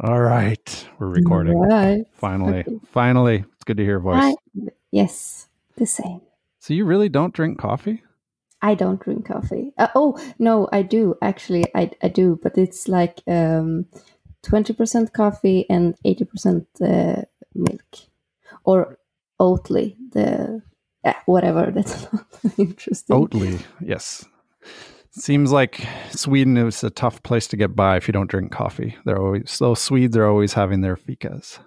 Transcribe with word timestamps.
All 0.00 0.20
right, 0.20 0.86
we're 0.98 1.08
recording. 1.08 1.58
Right. 1.58 2.04
Finally, 2.12 2.60
Okay. 2.60 2.78
finally, 2.84 3.44
it's 3.54 3.64
good 3.64 3.78
to 3.78 3.82
hear 3.82 3.92
your 3.92 4.00
voice. 4.00 4.22
Hi. 4.22 4.34
Yes, 4.90 5.48
the 5.76 5.86
same. 5.86 6.20
So 6.58 6.74
you 6.74 6.84
really 6.84 7.08
don't 7.08 7.32
drink 7.32 7.58
coffee? 7.58 8.02
I 8.60 8.74
don't 8.74 9.00
drink 9.00 9.26
coffee. 9.26 9.72
Uh, 9.78 9.88
oh 9.94 10.18
no, 10.38 10.68
I 10.72 10.82
do 10.82 11.14
actually. 11.22 11.64
I 11.74 11.90
I 12.02 12.08
do, 12.08 12.38
but 12.42 12.58
it's 12.58 12.88
like 12.88 13.22
um, 13.26 13.86
twenty 14.42 14.74
percent 14.74 15.12
coffee 15.14 15.64
and 15.70 15.94
eighty 16.04 16.24
percent 16.24 16.66
uh, 16.80 17.22
milk, 17.54 17.96
or 18.64 18.98
Oatly. 19.40 19.96
The 20.12 20.62
yeah, 21.04 21.16
whatever. 21.26 21.70
That's 21.74 22.12
not 22.12 22.26
interesting. 22.58 23.16
Oatly, 23.16 23.62
yes. 23.80 24.24
Seems 25.18 25.50
like 25.50 25.86
Sweden 26.10 26.58
is 26.58 26.84
a 26.84 26.90
tough 26.90 27.22
place 27.22 27.46
to 27.48 27.56
get 27.56 27.74
by 27.74 27.96
if 27.96 28.06
you 28.06 28.12
don't 28.12 28.30
drink 28.30 28.52
coffee. 28.52 28.96
They're 29.06 29.18
always 29.18 29.58
those 29.58 29.80
Swedes 29.80 30.14
are 30.14 30.26
always 30.26 30.52
having 30.52 30.82
their 30.82 30.96
fikas. 30.96 31.58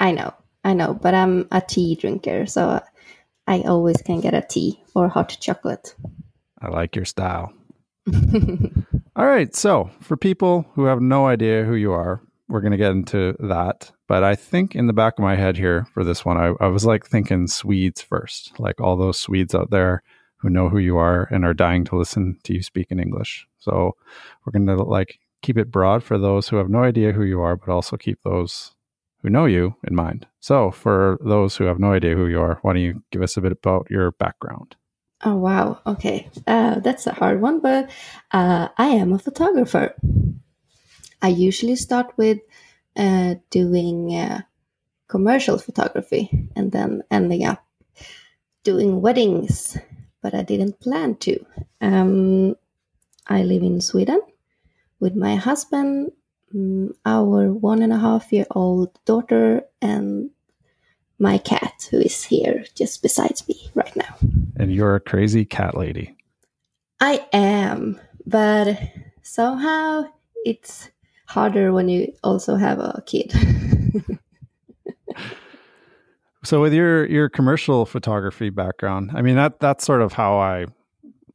I 0.00 0.10
know, 0.10 0.34
I 0.64 0.74
know, 0.74 0.92
but 0.92 1.14
I'm 1.14 1.46
a 1.52 1.60
tea 1.60 1.94
drinker, 1.94 2.46
so 2.46 2.82
I 3.46 3.60
always 3.60 4.02
can 4.02 4.20
get 4.20 4.34
a 4.34 4.42
tea 4.42 4.82
or 4.92 5.08
hot 5.08 5.36
chocolate. 5.40 5.94
I 6.60 6.68
like 6.68 6.96
your 6.96 7.04
style. 7.04 7.52
All 9.16 9.26
right, 9.26 9.54
so 9.54 9.88
for 10.00 10.16
people 10.16 10.66
who 10.74 10.86
have 10.86 11.00
no 11.00 11.28
idea 11.28 11.62
who 11.62 11.76
you 11.76 11.92
are, 11.92 12.20
we're 12.48 12.60
going 12.60 12.72
to 12.72 12.76
get 12.76 12.90
into 12.90 13.36
that. 13.38 13.92
But 14.08 14.24
I 14.24 14.34
think 14.34 14.74
in 14.74 14.88
the 14.88 14.92
back 14.92 15.14
of 15.16 15.22
my 15.22 15.36
head 15.36 15.56
here 15.56 15.86
for 15.94 16.02
this 16.02 16.24
one, 16.24 16.36
I, 16.36 16.52
I 16.60 16.66
was 16.66 16.84
like 16.84 17.06
thinking 17.06 17.46
Swedes 17.46 18.02
first, 18.02 18.58
like 18.58 18.80
all 18.80 18.96
those 18.96 19.20
Swedes 19.20 19.54
out 19.54 19.70
there 19.70 20.02
who 20.44 20.50
know 20.50 20.68
who 20.68 20.78
you 20.78 20.98
are 20.98 21.26
and 21.30 21.42
are 21.42 21.54
dying 21.54 21.84
to 21.84 21.96
listen 21.96 22.38
to 22.44 22.52
you 22.52 22.62
speak 22.62 22.88
in 22.90 23.00
English. 23.00 23.46
So 23.58 23.96
we're 24.44 24.52
going 24.52 24.66
to 24.66 24.76
like 24.82 25.18
keep 25.40 25.56
it 25.56 25.70
broad 25.70 26.04
for 26.04 26.18
those 26.18 26.48
who 26.48 26.56
have 26.56 26.68
no 26.68 26.82
idea 26.84 27.12
who 27.12 27.24
you 27.24 27.40
are, 27.40 27.56
but 27.56 27.72
also 27.72 27.96
keep 27.96 28.20
those 28.22 28.74
who 29.22 29.30
know 29.30 29.46
you 29.46 29.74
in 29.88 29.94
mind. 29.94 30.26
So 30.40 30.70
for 30.70 31.18
those 31.24 31.56
who 31.56 31.64
have 31.64 31.78
no 31.78 31.92
idea 31.92 32.14
who 32.14 32.26
you 32.26 32.40
are, 32.42 32.58
why 32.60 32.74
don't 32.74 32.82
you 32.82 33.02
give 33.10 33.22
us 33.22 33.38
a 33.38 33.40
bit 33.40 33.52
about 33.52 33.86
your 33.90 34.12
background? 34.12 34.76
Oh 35.24 35.36
wow. 35.36 35.80
Okay, 35.86 36.28
uh, 36.46 36.80
that's 36.80 37.06
a 37.06 37.14
hard 37.14 37.40
one, 37.40 37.60
but 37.60 37.88
uh, 38.32 38.68
I 38.76 38.88
am 38.88 39.14
a 39.14 39.18
photographer. 39.18 39.94
I 41.22 41.28
usually 41.28 41.76
start 41.76 42.12
with 42.18 42.40
uh, 42.96 43.36
doing 43.48 44.14
uh, 44.14 44.42
commercial 45.08 45.56
photography 45.56 46.50
and 46.54 46.70
then 46.70 47.02
ending 47.10 47.46
up 47.46 47.64
doing 48.64 49.00
weddings, 49.00 49.78
but 50.24 50.34
I 50.34 50.42
didn't 50.42 50.80
plan 50.80 51.16
to. 51.16 51.38
Um, 51.82 52.56
I 53.26 53.42
live 53.42 53.62
in 53.62 53.82
Sweden 53.82 54.22
with 54.98 55.14
my 55.14 55.36
husband, 55.36 56.12
mm, 56.52 56.94
our 57.04 57.52
one 57.52 57.82
and 57.82 57.92
a 57.92 57.98
half 57.98 58.32
year 58.32 58.46
old 58.50 58.98
daughter, 59.04 59.64
and 59.82 60.30
my 61.18 61.36
cat, 61.36 61.88
who 61.90 61.98
is 61.98 62.24
here 62.24 62.64
just 62.74 63.02
beside 63.02 63.38
me 63.46 63.70
right 63.74 63.94
now. 63.94 64.16
And 64.56 64.74
you're 64.74 64.94
a 64.94 65.00
crazy 65.00 65.44
cat 65.44 65.76
lady. 65.76 66.16
I 67.00 67.26
am, 67.34 68.00
but 68.24 68.80
somehow 69.20 70.04
it's 70.46 70.88
harder 71.26 71.70
when 71.74 71.90
you 71.90 72.14
also 72.24 72.56
have 72.56 72.78
a 72.78 73.02
kid. 73.04 73.34
So 76.44 76.60
with 76.60 76.72
your 76.72 77.06
your 77.06 77.28
commercial 77.28 77.86
photography 77.86 78.50
background, 78.50 79.10
I 79.14 79.22
mean 79.22 79.36
that 79.36 79.60
that's 79.60 79.84
sort 79.84 80.02
of 80.02 80.12
how 80.12 80.38
I 80.38 80.66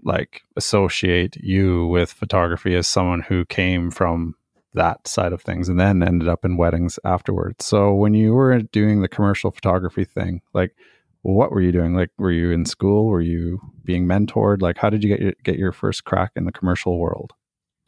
like 0.03 0.43
associate 0.55 1.35
you 1.37 1.87
with 1.87 2.13
photography 2.13 2.75
as 2.75 2.87
someone 2.87 3.21
who 3.21 3.45
came 3.45 3.91
from 3.91 4.35
that 4.73 5.07
side 5.07 5.33
of 5.33 5.41
things 5.41 5.67
and 5.67 5.79
then 5.79 6.03
ended 6.03 6.29
up 6.29 6.45
in 6.45 6.55
weddings 6.55 6.99
afterwards. 7.03 7.65
So 7.65 7.93
when 7.93 8.13
you 8.13 8.33
were 8.33 8.59
doing 8.59 9.01
the 9.01 9.07
commercial 9.07 9.51
photography 9.51 10.05
thing, 10.05 10.41
like 10.53 10.75
what 11.23 11.51
were 11.51 11.61
you 11.61 11.71
doing? 11.71 11.95
Like 11.95 12.11
were 12.17 12.31
you 12.31 12.51
in 12.51 12.65
school? 12.65 13.07
Were 13.07 13.19
you 13.19 13.59
being 13.83 14.05
mentored? 14.05 14.61
Like 14.61 14.77
how 14.77 14.89
did 14.89 15.03
you 15.03 15.09
get 15.09 15.19
your, 15.19 15.33
get 15.43 15.57
your 15.57 15.71
first 15.71 16.05
crack 16.05 16.31
in 16.35 16.45
the 16.45 16.51
commercial 16.51 16.97
world? 16.97 17.33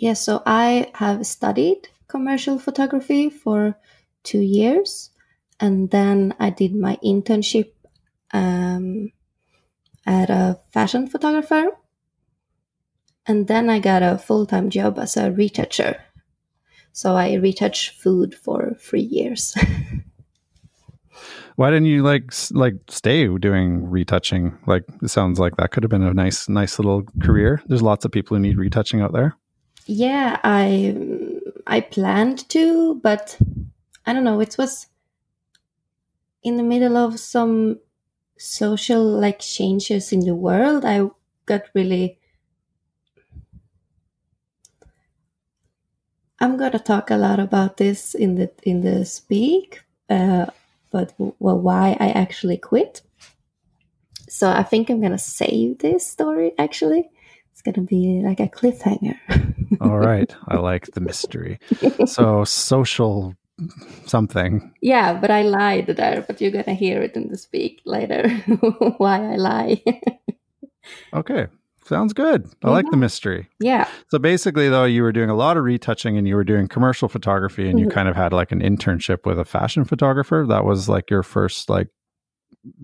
yeah, 0.01 0.13
so 0.13 0.41
I 0.47 0.91
have 0.95 1.27
studied 1.27 1.87
commercial 2.07 2.57
photography 2.57 3.29
for 3.29 3.75
two 4.23 4.39
years, 4.39 5.10
and 5.61 5.89
then 5.91 6.33
I 6.39 6.49
did 6.49 6.75
my 6.75 6.97
internship 7.03 7.71
um, 8.33 9.11
at 10.05 10.29
a 10.29 10.59
fashion 10.73 11.07
photographer, 11.07 11.67
and 13.27 13.47
then 13.47 13.69
I 13.69 13.79
got 13.79 14.03
a 14.03 14.17
full 14.17 14.45
time 14.45 14.69
job 14.69 14.99
as 14.99 15.15
a 15.15 15.31
retoucher. 15.31 16.01
So 16.91 17.15
I 17.15 17.35
retouch 17.35 17.91
food 17.97 18.35
for 18.35 18.75
three 18.79 19.01
years. 19.01 19.55
Why 21.55 21.69
didn't 21.69 21.85
you 21.85 22.01
like 22.01 22.33
like 22.51 22.75
stay 22.89 23.27
doing 23.37 23.89
retouching? 23.89 24.57
Like 24.65 24.83
it 25.01 25.09
sounds 25.09 25.39
like 25.39 25.57
that 25.57 25.71
could 25.71 25.83
have 25.83 25.91
been 25.91 26.01
a 26.01 26.13
nice 26.13 26.49
nice 26.49 26.79
little 26.79 27.03
career. 27.21 27.61
There's 27.67 27.81
lots 27.81 28.03
of 28.03 28.11
people 28.11 28.35
who 28.35 28.41
need 28.41 28.57
retouching 28.57 29.01
out 29.01 29.13
there. 29.13 29.37
yeah 29.87 30.39
i 30.43 30.95
i 31.67 31.81
planned 31.81 32.47
to 32.49 32.95
but 33.01 33.37
i 34.05 34.13
don't 34.13 34.23
know 34.23 34.39
it 34.39 34.55
was 34.57 34.87
in 36.43 36.57
the 36.57 36.63
middle 36.63 36.97
of 36.97 37.19
some 37.19 37.79
social 38.37 39.03
like 39.03 39.39
changes 39.39 40.11
in 40.11 40.21
the 40.21 40.33
world 40.35 40.83
i 40.83 41.07
got 41.45 41.61
really 41.75 42.17
i'm 46.39 46.57
gonna 46.57 46.79
talk 46.79 47.11
a 47.11 47.17
lot 47.17 47.39
about 47.39 47.77
this 47.77 48.15
in 48.15 48.35
the 48.35 48.49
in 48.63 48.81
the 48.81 49.05
speak 49.05 49.83
uh, 50.09 50.45
but 50.91 51.13
well 51.39 51.57
why 51.57 51.95
i 51.99 52.09
actually 52.09 52.57
quit. 52.57 53.01
So 54.29 54.49
i 54.49 54.63
think 54.63 54.89
i'm 54.89 55.01
gonna 55.01 55.17
save 55.17 55.79
this 55.79 56.05
story 56.05 56.51
actually. 56.57 57.09
It's 57.51 57.61
gonna 57.61 57.85
be 57.85 58.21
like 58.23 58.39
a 58.39 58.47
cliffhanger. 58.47 59.17
All 59.81 59.99
right, 59.99 60.33
I 60.47 60.57
like 60.57 60.87
the 60.91 61.01
mystery. 61.01 61.59
So 62.05 62.43
social 62.43 63.35
something. 64.05 64.73
Yeah, 64.81 65.13
but 65.19 65.31
I 65.31 65.41
lied 65.43 65.87
there, 65.87 66.23
but 66.27 66.41
you're 66.41 66.51
gonna 66.51 66.73
hear 66.73 67.01
it 67.01 67.15
in 67.15 67.29
the 67.29 67.37
speak 67.37 67.81
later 67.85 68.29
why 68.97 69.33
I 69.33 69.35
lie. 69.35 69.83
Okay, 71.13 71.45
sounds 71.85 72.11
good. 72.11 72.49
I 72.63 72.71
like 72.71 72.89
the 72.89 72.97
mystery. 72.97 73.47
yeah. 73.59 73.87
So 74.09 74.17
basically, 74.17 74.67
though, 74.67 74.85
you 74.85 75.03
were 75.03 75.11
doing 75.11 75.29
a 75.29 75.35
lot 75.35 75.55
of 75.55 75.63
retouching 75.63 76.17
and 76.17 76.27
you 76.27 76.35
were 76.35 76.43
doing 76.43 76.67
commercial 76.67 77.07
photography, 77.07 77.69
and 77.69 77.79
you 77.79 77.85
Mhm. 77.85 77.91
kind 77.91 78.09
of 78.09 78.15
had 78.15 78.33
like 78.33 78.51
an 78.51 78.61
internship 78.61 79.25
with 79.25 79.37
a 79.37 79.45
fashion 79.45 79.85
photographer. 79.85 80.43
That 80.47 80.65
was 80.65 80.89
like 80.89 81.09
your 81.11 81.21
first 81.21 81.69
like 81.69 81.87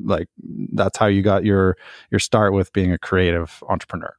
like 0.04 0.28
that's 0.74 0.98
how 1.00 1.08
you 1.08 1.24
got 1.24 1.44
your 1.44 1.76
your 2.12 2.20
start 2.20 2.54
with 2.54 2.72
being 2.72 2.92
a 2.92 3.00
creative 3.00 3.64
entrepreneur. 3.68 4.14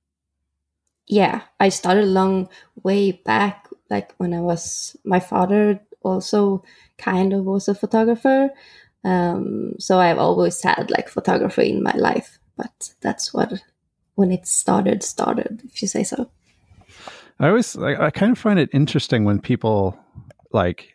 Yeah. 1.07 1.43
I 1.61 1.69
started 1.69 2.05
a 2.05 2.07
long 2.21 2.49
way 2.83 3.13
back, 3.13 3.69
like 3.91 4.13
when 4.19 4.35
I 4.35 4.41
was 4.41 4.97
my 5.05 5.21
father 5.21 5.81
also 6.09 6.65
kind 6.97 7.33
of 7.33 7.45
was 7.45 7.69
a 7.69 7.75
photographer. 7.75 8.51
Um, 9.05 9.75
so 9.79 9.99
I've 9.99 10.19
always 10.19 10.63
had 10.63 10.91
like 10.91 11.09
photography 11.09 11.71
in 11.71 11.83
my 11.83 11.95
life, 11.95 12.39
but 12.57 12.95
that's 13.01 13.33
what 13.33 13.53
when 14.17 14.33
it 14.33 14.47
started 14.47 15.03
started, 15.03 15.63
if 15.65 15.81
you 15.81 15.89
say 15.89 16.03
so. 16.03 16.29
I 17.39 17.49
always 17.49 17.77
I, 17.77 18.07
I 18.07 18.11
kind 18.11 18.33
of 18.33 18.39
find 18.39 18.59
it 18.59 18.71
interesting 18.73 19.25
when 19.25 19.41
people 19.41 19.97
like 20.53 20.95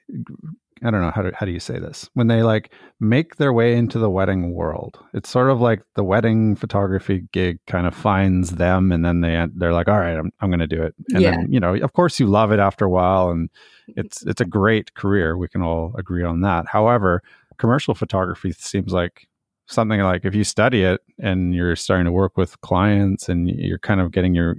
I 0.84 0.92
don't 0.92 1.02
know 1.02 1.12
how 1.12 1.22
to 1.22 1.32
how 1.36 1.46
do 1.46 1.52
you 1.52 1.60
say 1.60 1.80
this 1.80 2.10
when 2.14 2.28
they 2.28 2.44
like 2.44 2.74
make 3.00 3.38
their 3.38 3.54
way 3.54 3.76
into 3.76 4.00
the 4.00 4.10
wedding 4.10 4.54
world. 4.54 5.00
It's 5.14 5.30
sort 5.30 5.50
of 5.50 5.62
like 5.62 5.82
the 5.96 6.04
wedding 6.04 6.56
photography 6.56 7.24
gig 7.32 7.60
kind 7.68 7.88
of 7.88 7.96
finds 7.96 8.52
them, 8.52 8.92
and 8.92 9.06
then 9.06 9.22
they 9.22 9.48
they're 9.56 9.74
like, 9.74 9.88
all 9.88 10.00
right, 10.00 10.18
I'm 10.18 10.32
I'm 10.42 10.50
going 10.50 10.60
to 10.60 10.68
do 10.68 10.82
it. 10.82 10.94
And 11.14 11.22
Yeah. 11.22 11.32
then 11.32 11.48
you 11.52 11.60
know, 11.60 11.76
of 11.76 11.94
course, 11.94 12.20
you 12.20 12.28
love 12.28 12.52
it 12.52 12.60
after 12.60 12.86
a 12.86 12.90
while, 12.90 13.30
and 13.30 13.50
mm-hmm. 13.50 14.00
it's 14.02 14.26
it's 14.26 14.42
a 14.42 14.46
great 14.46 14.94
career. 14.94 15.38
We 15.38 15.48
can 15.48 15.62
all 15.62 15.94
agree 15.98 16.24
on 16.24 16.42
that. 16.42 16.68
However, 16.68 17.22
commercial 17.58 17.96
photography 17.96 18.52
seems 18.52 18.92
like 18.94 19.28
something 19.68 20.02
like 20.02 20.26
if 20.26 20.36
you 20.36 20.44
study 20.44 20.84
it 20.84 21.02
and 21.20 21.56
you're 21.56 21.76
starting 21.76 22.06
to 22.06 22.12
work 22.12 22.36
with 22.38 22.60
clients 22.62 23.30
and 23.30 23.50
you're 23.50 23.80
kind 23.80 24.02
of 24.02 24.12
getting 24.12 24.36
your 24.36 24.56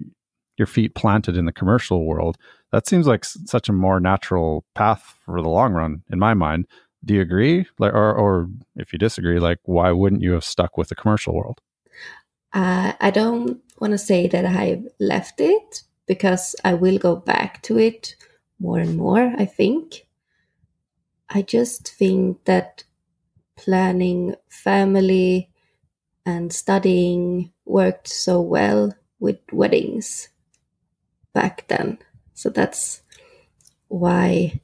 your 0.56 0.66
feet 0.66 0.94
planted 0.94 1.36
in 1.36 1.44
the 1.44 1.52
commercial 1.52 2.04
world, 2.04 2.36
that 2.72 2.86
seems 2.86 3.06
like 3.06 3.24
s- 3.24 3.38
such 3.46 3.68
a 3.68 3.72
more 3.72 4.00
natural 4.00 4.64
path 4.74 5.18
for 5.24 5.40
the 5.40 5.48
long 5.48 5.72
run 5.72 6.02
in 6.10 6.18
my 6.18 6.34
mind. 6.34 6.66
Do 7.04 7.14
you 7.14 7.20
agree? 7.20 7.66
Like, 7.78 7.92
or, 7.92 8.14
or 8.14 8.48
if 8.76 8.92
you 8.92 8.98
disagree, 8.98 9.38
like, 9.38 9.58
why 9.64 9.90
wouldn't 9.92 10.22
you 10.22 10.32
have 10.32 10.44
stuck 10.44 10.78
with 10.78 10.88
the 10.88 10.94
commercial 10.94 11.34
world? 11.34 11.60
Uh, 12.52 12.92
I 13.00 13.10
don't 13.10 13.60
want 13.80 13.92
to 13.92 13.98
say 13.98 14.28
that 14.28 14.44
I've 14.44 14.86
left 15.00 15.40
it 15.40 15.82
because 16.06 16.54
I 16.64 16.74
will 16.74 16.98
go 16.98 17.16
back 17.16 17.62
to 17.62 17.78
it 17.78 18.16
more 18.60 18.78
and 18.78 18.96
more, 18.96 19.34
I 19.36 19.44
think. 19.44 20.06
I 21.28 21.42
just 21.42 21.88
think 21.88 22.44
that 22.44 22.84
planning 23.56 24.36
family 24.48 25.50
and 26.24 26.52
studying 26.52 27.52
worked 27.64 28.08
so 28.08 28.40
well 28.40 28.94
with 29.18 29.38
weddings 29.52 30.28
back 31.34 31.66
then. 31.68 31.98
So 32.34 32.50
that's 32.50 33.02
why 33.88 34.60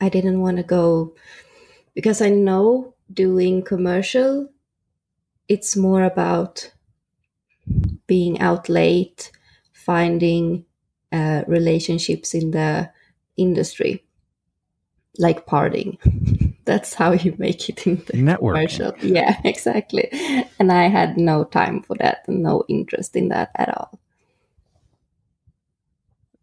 I 0.00 0.08
didn't 0.08 0.40
want 0.40 0.58
to 0.58 0.62
go 0.62 1.14
because 1.94 2.22
I 2.22 2.30
know 2.30 2.94
doing 3.12 3.62
commercial 3.62 4.48
it's 5.48 5.76
more 5.76 6.02
about 6.04 6.70
being 8.06 8.40
out 8.40 8.68
late, 8.68 9.32
finding 9.72 10.64
uh, 11.12 11.42
relationships 11.46 12.34
in 12.34 12.50
the 12.50 12.90
industry, 13.36 14.04
like 15.18 15.46
partying. 15.46 15.98
That's 16.64 16.94
how 16.94 17.12
you 17.12 17.34
make 17.38 17.68
it 17.70 17.86
in 17.86 17.96
the 18.06 18.12
Networking. 18.12 18.38
commercial. 18.38 18.94
Yeah, 19.02 19.40
exactly. 19.44 20.08
And 20.58 20.70
I 20.70 20.88
had 20.88 21.16
no 21.16 21.44
time 21.44 21.82
for 21.82 21.96
that 21.96 22.28
no 22.28 22.64
interest 22.68 23.16
in 23.16 23.28
that 23.28 23.50
at 23.56 23.70
all. 23.76 23.98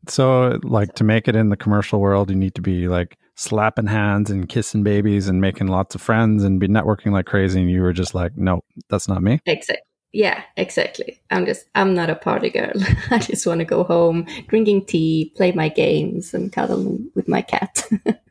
So, 0.07 0.59
like, 0.63 0.93
to 0.95 1.03
make 1.03 1.27
it 1.27 1.35
in 1.35 1.49
the 1.49 1.57
commercial 1.57 1.99
world, 1.99 2.29
you 2.29 2.35
need 2.35 2.55
to 2.55 2.61
be 2.61 2.87
like 2.87 3.17
slapping 3.35 3.87
hands 3.87 4.29
and 4.29 4.47
kissing 4.47 4.83
babies 4.83 5.27
and 5.27 5.41
making 5.41 5.67
lots 5.67 5.95
of 5.95 6.01
friends 6.01 6.43
and 6.43 6.59
be 6.59 6.67
networking 6.67 7.11
like 7.11 7.25
crazy. 7.25 7.61
And 7.61 7.69
you 7.69 7.81
were 7.81 7.93
just 7.93 8.15
like, 8.15 8.37
no, 8.37 8.63
that's 8.89 9.07
not 9.07 9.21
me. 9.21 9.39
Exactly. 9.45 9.81
Yeah, 10.13 10.43
exactly. 10.55 11.21
I'm 11.29 11.45
just, 11.45 11.65
I'm 11.75 11.93
not 11.93 12.09
a 12.09 12.15
party 12.15 12.49
girl. 12.49 12.71
I 13.11 13.17
just 13.17 13.45
want 13.45 13.59
to 13.59 13.65
go 13.65 13.83
home, 13.83 14.25
drinking 14.47 14.85
tea, 14.85 15.33
play 15.35 15.51
my 15.51 15.67
games, 15.67 16.33
and 16.33 16.53
cuddle 16.53 16.97
with 17.15 17.27
my 17.27 17.41
cat. 17.41 17.87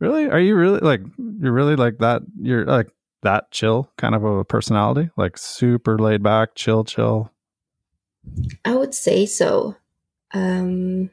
Really? 0.00 0.28
Are 0.28 0.38
you 0.38 0.54
really 0.54 0.78
like, 0.80 1.00
you're 1.18 1.52
really 1.52 1.76
like 1.76 1.98
that? 1.98 2.22
You're 2.40 2.64
like 2.64 2.88
that 3.22 3.50
chill 3.50 3.90
kind 3.98 4.14
of 4.14 4.24
a 4.24 4.44
personality? 4.44 5.10
Like 5.16 5.36
super 5.36 5.98
laid 5.98 6.22
back, 6.22 6.54
chill, 6.54 6.84
chill. 6.84 7.32
I 8.64 8.74
would 8.74 8.94
say 8.94 9.26
so. 9.26 9.76
Um, 10.32 11.10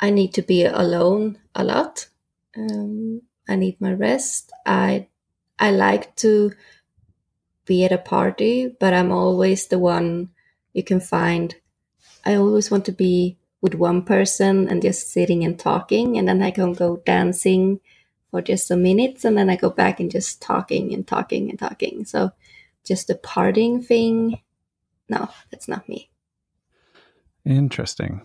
I 0.00 0.10
need 0.10 0.34
to 0.34 0.42
be 0.42 0.64
alone 0.64 1.38
a 1.54 1.64
lot. 1.64 2.08
Um, 2.56 3.22
I 3.48 3.56
need 3.56 3.80
my 3.80 3.92
rest. 3.92 4.52
I 4.66 5.08
I 5.58 5.70
like 5.72 6.16
to 6.16 6.52
be 7.66 7.84
at 7.84 7.92
a 7.92 7.98
party, 7.98 8.74
but 8.80 8.94
I'm 8.94 9.12
always 9.12 9.68
the 9.68 9.78
one 9.78 10.30
you 10.74 10.84
can 10.84 11.00
find. 11.00 11.54
I 12.26 12.36
always 12.36 12.70
want 12.70 12.86
to 12.86 12.92
be 12.92 13.38
with 13.62 13.74
one 13.74 14.02
person 14.04 14.68
and 14.68 14.82
just 14.82 15.10
sitting 15.12 15.44
and 15.44 15.58
talking, 15.58 16.18
and 16.18 16.28
then 16.28 16.42
I 16.42 16.50
can 16.52 16.74
go 16.74 16.98
dancing 17.06 17.80
for 18.30 18.42
just 18.42 18.70
a 18.70 18.76
minutes, 18.76 19.24
and 19.24 19.38
then 19.38 19.50
I 19.50 19.56
go 19.56 19.70
back 19.70 20.00
and 20.00 20.10
just 20.10 20.42
talking 20.42 20.94
and 20.94 21.06
talking 21.06 21.50
and 21.50 21.58
talking. 21.58 22.04
So, 22.06 22.32
just 22.84 23.08
the 23.08 23.16
partying 23.16 23.84
thing, 23.84 24.40
no, 25.08 25.30
that's 25.50 25.68
not 25.68 25.88
me. 25.88 26.10
Interesting. 27.46 28.20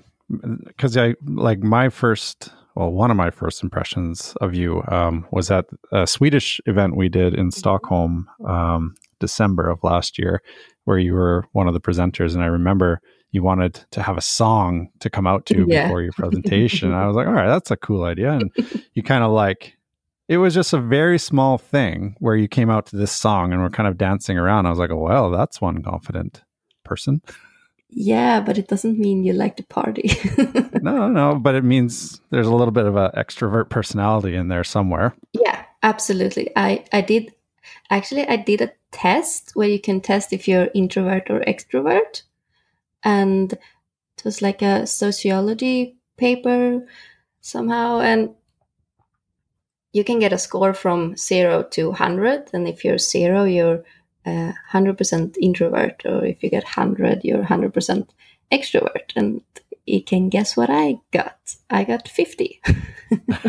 Because 0.68 0.96
I 0.96 1.16
like 1.26 1.60
my 1.60 1.90
first, 1.90 2.50
well, 2.76 2.92
one 2.92 3.10
of 3.12 3.18
my 3.18 3.32
first 3.32 3.64
impressions 3.64 4.36
of 4.42 4.54
you 4.54 4.84
um, 4.90 5.26
was 5.32 5.50
at 5.50 5.66
a 5.92 6.06
Swedish 6.06 6.62
event 6.68 6.96
we 6.96 7.10
did 7.10 7.34
in 7.34 7.52
Stockholm, 7.52 8.30
um, 8.46 8.96
December 9.20 9.70
of 9.70 9.84
last 9.84 10.20
year, 10.20 10.42
where 10.86 11.00
you 11.00 11.14
were 11.14 11.46
one 11.54 11.68
of 11.68 11.74
the 11.74 11.82
presenters. 11.82 12.36
And 12.36 12.44
I 12.44 12.48
remember 12.48 13.02
you 13.32 13.44
wanted 13.44 13.84
to 13.92 14.02
have 14.04 14.18
a 14.18 14.22
song 14.22 14.90
to 15.00 15.10
come 15.10 15.28
out 15.28 15.46
to 15.48 15.66
Yeah. 15.68 15.84
before 15.84 16.02
your 16.04 16.14
presentation. 16.18 16.94
I 16.94 17.08
was 17.08 17.16
like, 17.16 17.28
all 17.28 17.34
right, 17.34 17.48
that's 17.48 17.72
a 17.72 17.78
cool 17.78 18.04
idea. 18.04 18.34
And 18.34 18.52
you 18.94 19.04
kind 19.04 19.24
of 19.24 19.32
like, 19.32 19.76
it 20.28 20.38
was 20.38 20.54
just 20.54 20.74
a 20.74 20.80
very 20.80 21.18
small 21.18 21.58
thing 21.58 22.16
where 22.20 22.36
you 22.36 22.48
came 22.48 22.70
out 22.70 22.86
to 22.88 22.96
this 22.96 23.12
song 23.12 23.52
and 23.52 23.62
we're 23.64 23.70
kind 23.72 23.88
of 23.90 23.98
dancing 23.98 24.38
around. 24.38 24.68
I 24.68 24.70
was 24.70 24.78
like, 24.80 24.92
well, 24.94 25.32
that's 25.32 25.60
one 25.60 25.82
confident 25.82 26.44
person. 26.86 27.22
Yeah, 27.92 28.40
but 28.40 28.58
it 28.58 28.68
doesn't 28.68 29.00
mean 29.00 29.24
you 29.24 29.34
like 29.34 29.58
to 29.58 29.64
party. 29.64 30.12
no, 30.82 31.10
no, 31.10 31.36
but 31.36 31.56
it 31.56 31.64
means 31.64 32.22
there's 32.30 32.48
a 32.48 32.56
little 32.56 32.72
bit 32.72 32.86
of 32.86 32.96
an 32.96 33.12
extrovert 33.18 33.70
personality 33.70 34.36
in 34.36 34.48
there 34.48 34.64
somewhere. 34.64 35.16
yeah, 35.34 35.64
absolutely. 35.82 36.52
I 36.56 36.86
I 36.94 37.02
did 37.02 37.34
actually 37.90 38.28
I 38.28 38.36
did 38.38 38.62
a 38.62 38.72
test 38.92 39.52
where 39.56 39.68
you 39.68 39.80
can 39.80 40.02
test 40.02 40.34
if 40.34 40.48
you're 40.48 40.70
introvert 40.76 41.30
or 41.30 41.40
extrovert, 41.42 42.24
and 43.04 43.54
it 43.54 44.24
was 44.24 44.42
like 44.42 44.62
a 44.62 44.86
sociology 44.86 45.98
paper 46.18 46.86
somehow, 47.42 48.02
and 48.02 48.36
you 49.94 50.04
can 50.04 50.20
get 50.20 50.34
a 50.34 50.38
score 50.38 50.74
from 50.74 51.18
zero 51.18 51.64
to 51.72 51.92
hundred, 51.92 52.50
and 52.54 52.68
if 52.68 52.86
you're 52.86 53.00
zero, 53.00 53.46
you're 53.46 53.84
uh, 54.26 54.52
hundred 54.70 54.98
percent 54.98 55.38
introvert, 55.42 56.04
or 56.06 56.26
if 56.26 56.44
you 56.44 56.50
get 56.50 56.64
hundred, 56.64 57.24
you're 57.24 57.44
hundred 57.44 57.74
percent 57.74 58.12
extrovert, 58.52 59.12
and 59.16 59.42
you 59.86 60.04
can 60.04 60.30
guess 60.30 60.56
what 60.58 60.70
I 60.70 61.00
got. 61.12 61.38
I 61.70 61.84
got 61.84 62.08
fifty. 62.08 62.62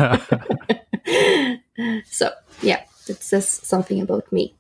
so 2.05 2.31
yeah, 2.63 2.83
it 3.09 3.23
says 3.23 3.49
something 3.49 4.01
about 4.01 4.31
me. 4.33 4.55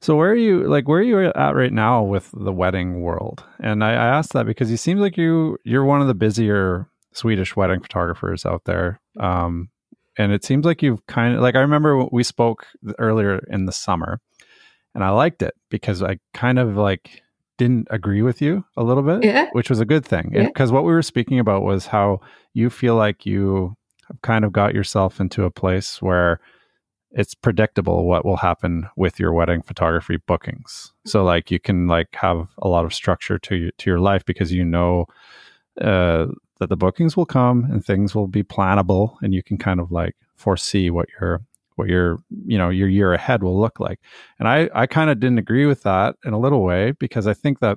so 0.00 0.16
where 0.16 0.30
are 0.30 0.34
you 0.34 0.64
like 0.64 0.88
where 0.88 1.00
are 1.00 1.02
you 1.02 1.20
at 1.20 1.54
right 1.54 1.72
now 1.72 2.02
with 2.02 2.30
the 2.32 2.52
wedding 2.52 3.02
world? 3.02 3.44
And 3.60 3.84
I, 3.84 3.92
I 3.92 4.06
asked 4.18 4.32
that 4.32 4.46
because 4.46 4.70
you 4.70 4.76
seem 4.76 4.98
like 4.98 5.16
you 5.16 5.58
you're 5.64 5.84
one 5.84 6.00
of 6.00 6.06
the 6.08 6.14
busier 6.14 6.88
Swedish 7.12 7.56
wedding 7.56 7.80
photographers 7.80 8.46
out 8.46 8.62
there. 8.64 9.00
Um, 9.18 9.68
and 10.16 10.32
it 10.32 10.44
seems 10.44 10.64
like 10.64 10.82
you've 10.82 11.04
kind 11.06 11.34
of 11.34 11.40
like 11.40 11.54
I 11.54 11.60
remember 11.60 12.04
we 12.10 12.22
spoke 12.22 12.66
earlier 12.98 13.40
in 13.48 13.66
the 13.66 13.72
summer, 13.72 14.20
and 14.94 15.04
I 15.04 15.10
liked 15.10 15.42
it 15.42 15.54
because 15.70 16.02
I 16.02 16.18
kind 16.34 16.58
of 16.58 16.76
like 16.76 17.22
didn't 17.58 17.88
agree 17.90 18.22
with 18.22 18.40
you 18.40 18.64
a 18.76 18.82
little 18.82 19.02
bit, 19.02 19.22
Yeah. 19.24 19.48
which 19.52 19.68
was 19.70 19.80
a 19.80 19.84
good 19.84 20.04
thing. 20.04 20.30
Yeah. 20.34 20.46
Because 20.46 20.72
what 20.72 20.84
we 20.84 20.92
were 20.92 21.02
speaking 21.02 21.38
about 21.38 21.62
was 21.62 21.86
how 21.86 22.20
you 22.54 22.70
feel 22.70 22.96
like 22.96 23.26
you 23.26 23.76
have 24.08 24.20
kind 24.22 24.44
of 24.44 24.52
got 24.52 24.74
yourself 24.74 25.20
into 25.20 25.44
a 25.44 25.50
place 25.50 26.00
where 26.00 26.40
it's 27.12 27.34
predictable 27.34 28.06
what 28.06 28.24
will 28.24 28.36
happen 28.36 28.88
with 28.96 29.18
your 29.18 29.32
wedding 29.32 29.62
photography 29.62 30.16
bookings. 30.26 30.92
So 31.06 31.22
like 31.24 31.50
you 31.50 31.58
can 31.60 31.86
like 31.88 32.14
have 32.14 32.46
a 32.58 32.68
lot 32.68 32.84
of 32.84 32.94
structure 32.94 33.38
to 33.38 33.56
your, 33.56 33.70
to 33.78 33.90
your 33.90 33.98
life 34.00 34.24
because 34.24 34.52
you 34.52 34.64
know 34.64 35.06
uh, 35.80 36.26
that 36.60 36.68
the 36.68 36.76
bookings 36.76 37.16
will 37.16 37.26
come 37.26 37.64
and 37.70 37.84
things 37.84 38.14
will 38.14 38.26
be 38.28 38.42
plannable 38.42 39.16
and 39.22 39.34
you 39.34 39.42
can 39.42 39.58
kind 39.58 39.80
of 39.80 39.90
like 39.90 40.14
foresee 40.36 40.88
what 40.88 41.08
your 41.20 41.40
what 41.80 41.88
your 41.88 42.18
you 42.46 42.58
know 42.58 42.70
your 42.70 42.88
year 42.88 43.12
ahead 43.12 43.42
will 43.42 43.58
look 43.60 43.80
like. 43.80 43.98
And 44.38 44.48
I 44.48 44.68
I 44.74 44.86
kind 44.86 45.10
of 45.10 45.20
didn't 45.20 45.38
agree 45.38 45.66
with 45.66 45.82
that 45.82 46.16
in 46.24 46.32
a 46.32 46.38
little 46.38 46.62
way 46.62 46.92
because 46.92 47.26
I 47.26 47.34
think 47.34 47.60
that 47.60 47.76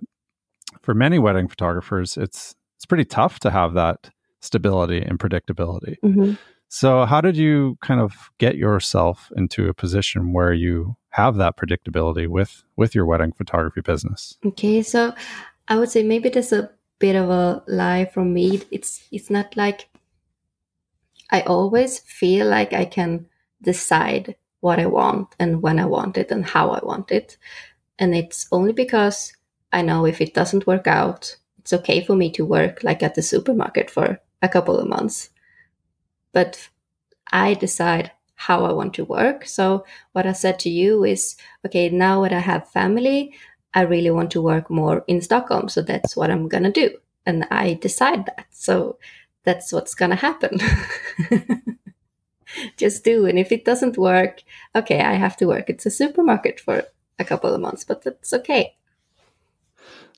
for 0.81 0.93
many 0.93 1.19
wedding 1.19 1.47
photographers 1.47 2.17
it's 2.17 2.55
it's 2.77 2.85
pretty 2.85 3.05
tough 3.05 3.39
to 3.39 3.49
have 3.49 3.73
that 3.75 4.09
stability 4.41 5.01
and 5.01 5.17
predictability. 5.19 5.95
Mhm. 6.03 6.37
So, 6.67 7.05
how 7.05 7.21
did 7.21 7.37
you 7.37 7.77
kind 7.81 8.01
of 8.01 8.31
get 8.39 8.57
yourself 8.57 9.31
into 9.37 9.69
a 9.69 9.75
position 9.75 10.33
where 10.33 10.53
you 10.53 10.95
have 11.09 11.35
that 11.37 11.55
predictability 11.55 12.27
with 12.27 12.63
with 12.75 12.95
your 12.95 13.05
wedding 13.05 13.31
photography 13.31 13.81
business? 13.81 14.37
Okay, 14.43 14.81
so 14.81 15.13
I 15.67 15.77
would 15.77 15.91
say 15.91 16.01
maybe 16.03 16.29
there's 16.29 16.51
a 16.51 16.71
bit 16.97 17.15
of 17.15 17.29
a 17.29 17.63
lie 17.67 18.05
from 18.05 18.33
me. 18.33 18.61
It's 18.71 19.07
it's 19.11 19.29
not 19.29 19.55
like 19.55 19.87
I 21.29 21.41
always 21.41 21.99
feel 21.99 22.47
like 22.47 22.73
I 22.73 22.85
can 22.85 23.27
decide 23.63 24.35
what 24.59 24.79
I 24.79 24.85
want 24.85 25.35
and 25.39 25.61
when 25.61 25.79
I 25.79 25.85
want 25.85 26.17
it 26.17 26.31
and 26.31 26.45
how 26.45 26.71
I 26.71 26.79
want 26.83 27.11
it. 27.11 27.37
And 27.99 28.15
it's 28.15 28.47
only 28.51 28.73
because 28.73 29.33
I 29.71 29.81
know 29.81 30.05
if 30.05 30.21
it 30.21 30.33
doesn't 30.33 30.67
work 30.67 30.87
out, 30.87 31.35
it's 31.59 31.73
okay 31.73 32.03
for 32.03 32.15
me 32.15 32.31
to 32.31 32.45
work 32.45 32.83
like 32.83 33.03
at 33.03 33.15
the 33.15 33.21
supermarket 33.21 33.89
for 33.89 34.19
a 34.41 34.49
couple 34.49 34.77
of 34.79 34.87
months. 34.87 35.29
But 36.31 36.69
I 37.31 37.55
decide 37.55 38.11
how 38.35 38.65
I 38.65 38.73
want 38.73 38.93
to 38.95 39.05
work. 39.05 39.45
So 39.45 39.85
what 40.11 40.25
I 40.25 40.33
said 40.33 40.59
to 40.59 40.69
you 40.69 41.03
is, 41.03 41.35
okay, 41.65 41.89
now 41.89 42.23
that 42.23 42.33
I 42.33 42.39
have 42.39 42.69
family, 42.69 43.33
I 43.73 43.81
really 43.81 44.11
want 44.11 44.31
to 44.31 44.41
work 44.41 44.69
more 44.69 45.03
in 45.07 45.21
Stockholm. 45.21 45.69
So 45.69 45.81
that's 45.81 46.15
what 46.15 46.29
I'm 46.29 46.47
going 46.47 46.63
to 46.63 46.71
do. 46.71 46.97
And 47.25 47.45
I 47.51 47.75
decide 47.75 48.25
that. 48.25 48.47
So 48.51 48.97
that's 49.43 49.71
what's 49.71 49.95
going 49.95 50.11
to 50.11 50.17
happen. 50.17 50.59
just 52.77 53.03
do. 53.03 53.25
And 53.25 53.37
if 53.39 53.51
it 53.51 53.65
doesn't 53.65 53.97
work, 53.97 54.43
okay, 54.75 55.01
I 55.01 55.13
have 55.13 55.37
to 55.37 55.45
work. 55.45 55.69
It's 55.69 55.85
a 55.85 55.91
supermarket 55.91 56.59
for 56.59 56.83
a 57.19 57.25
couple 57.25 57.53
of 57.53 57.61
months, 57.61 57.83
but 57.83 58.03
that's 58.03 58.33
okay. 58.33 58.75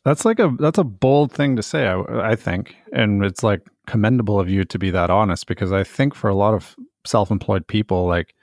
That's 0.04 0.24
like 0.24 0.40
a 0.40 0.56
that's 0.60 0.78
a 0.78 0.84
bold 0.84 1.32
thing 1.32 1.56
to 1.56 1.64
say, 1.64 1.88
I, 1.88 2.32
I 2.32 2.36
think, 2.36 2.76
and 2.94 3.26
it's 3.26 3.42
like 3.42 3.62
commendable 3.88 4.40
of 4.40 4.50
you 4.50 4.64
to 4.66 4.80
be 4.80 4.92
that 4.92 5.10
honest 5.10 5.48
because 5.48 5.72
I 5.72 5.84
think 5.84 6.14
for 6.14 6.30
a 6.30 6.36
lot 6.36 6.54
of 6.54 6.76
self-employed 7.06 7.68
people, 7.68 8.06
like 8.06 8.36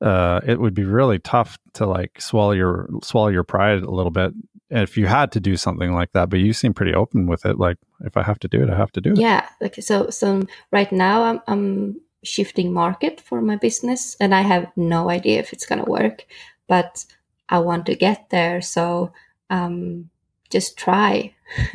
uh, 0.00 0.40
it 0.44 0.60
would 0.60 0.74
be 0.74 0.84
really 0.84 1.20
tough 1.20 1.58
to 1.74 1.86
like 1.86 2.20
swallow 2.20 2.50
your 2.50 2.88
swallow 3.02 3.28
your 3.28 3.44
pride 3.44 3.82
a 3.82 3.90
little 3.90 4.10
bit 4.10 4.32
if 4.70 4.96
you 4.96 5.06
had 5.06 5.30
to 5.32 5.40
do 5.40 5.56
something 5.56 5.92
like 5.92 6.12
that. 6.12 6.28
But 6.28 6.40
you 6.40 6.52
seem 6.52 6.74
pretty 6.74 6.94
open 6.94 7.26
with 7.26 7.46
it. 7.46 7.58
Like 7.58 7.76
if 8.00 8.16
I 8.16 8.24
have 8.24 8.40
to 8.40 8.48
do 8.48 8.62
it, 8.62 8.70
I 8.70 8.76
have 8.76 8.90
to 8.92 9.00
do 9.00 9.12
it. 9.12 9.18
Yeah. 9.18 9.46
Like 9.60 9.76
So 9.80 10.10
so 10.10 10.42
right 10.72 10.90
now 10.90 11.22
I'm 11.22 11.40
I'm 11.46 12.00
shifting 12.24 12.72
market 12.72 13.20
for 13.20 13.40
my 13.40 13.56
business, 13.56 14.16
and 14.20 14.34
I 14.34 14.42
have 14.42 14.70
no 14.76 15.10
idea 15.10 15.40
if 15.40 15.52
it's 15.52 15.66
gonna 15.66 15.84
work, 15.84 16.26
but 16.68 17.04
I 17.48 17.58
want 17.60 17.86
to 17.86 17.96
get 17.96 18.30
there. 18.30 18.60
So 18.60 19.12
um, 19.50 20.10
just 20.50 20.76
try. 20.78 21.34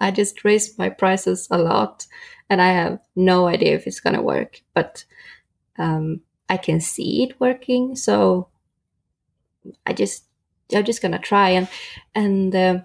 I 0.00 0.10
just 0.10 0.44
raised 0.44 0.78
my 0.78 0.88
prices 0.90 1.48
a 1.50 1.58
lot, 1.58 2.06
and 2.50 2.62
I 2.62 2.68
have 2.72 3.00
no 3.16 3.46
idea 3.46 3.74
if 3.74 3.86
it's 3.86 4.00
gonna 4.00 4.22
work, 4.22 4.62
but. 4.74 5.04
Um, 5.78 6.22
I 6.48 6.56
can 6.56 6.80
see 6.80 7.24
it 7.24 7.40
working. 7.40 7.96
So 7.96 8.48
I 9.86 9.92
just 9.92 10.24
I'm 10.74 10.84
just 10.84 11.02
gonna 11.02 11.18
try 11.18 11.50
and 11.50 11.68
and 12.14 12.54
uh, 12.54 12.80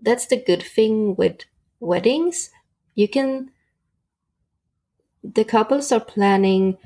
that's 0.00 0.26
the 0.26 0.36
good 0.36 0.62
thing 0.62 1.14
with 1.16 1.44
weddings. 1.80 2.50
You 2.94 3.08
can 3.08 3.50
the 5.34 5.44
couples 5.44 5.92
are 5.92 6.00
planning 6.00 6.78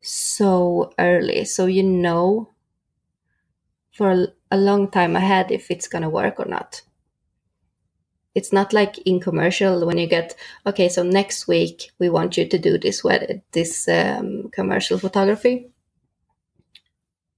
so 0.00 0.92
early, 0.98 1.44
so 1.44 1.66
you 1.66 1.82
know 1.82 2.50
for 3.92 4.28
a, 4.50 4.56
long 4.56 4.90
time 4.90 5.16
ahead 5.16 5.50
if 5.50 5.70
it's 5.70 5.88
gonna 5.88 6.08
work 6.08 6.38
or 6.38 6.44
not. 6.44 6.82
It's 8.34 8.52
not 8.52 8.72
like 8.72 8.98
in 8.98 9.20
commercial 9.20 9.84
when 9.86 9.98
you 9.98 10.06
get 10.06 10.36
okay 10.64 10.88
so 10.88 11.02
next 11.02 11.48
week 11.48 11.90
we 11.98 12.08
want 12.08 12.36
you 12.36 12.46
to 12.46 12.58
do 12.58 12.78
this 12.78 13.02
wedding 13.02 13.42
this 13.52 13.88
um, 13.88 14.48
commercial 14.52 14.98
photography. 14.98 15.70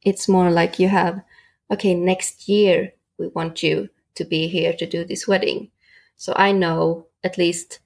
It's 0.04 0.28
more 0.28 0.50
like 0.50 0.78
you 0.78 0.88
have 0.88 1.22
okay 1.70 1.94
next 1.94 2.48
year 2.48 2.92
we 3.18 3.28
want 3.28 3.62
you 3.62 3.88
to 4.16 4.24
be 4.24 4.48
here 4.48 4.74
to 4.74 4.86
do 4.86 5.04
this 5.04 5.26
wedding. 5.26 5.70
So 6.16 6.34
i 6.36 6.52
know 6.52 7.06
at 7.24 7.38
least 7.38 7.80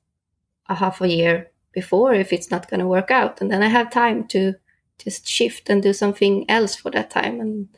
a 0.68 0.74
half 0.74 1.00
a 1.00 1.08
year 1.08 1.50
before 1.74 2.14
if 2.14 2.32
it's 2.32 2.50
not 2.50 2.68
going 2.70 2.80
to 2.80 2.86
work 2.86 3.10
out 3.10 3.40
and 3.40 3.50
then 3.50 3.62
i 3.62 3.68
have 3.68 3.90
time 3.90 4.26
to 4.26 4.54
just 4.98 5.28
shift 5.28 5.68
and 5.68 5.82
do 5.82 5.92
something 5.92 6.48
else 6.48 6.74
for 6.76 6.90
that 6.90 7.10
time 7.10 7.40
and 7.40 7.68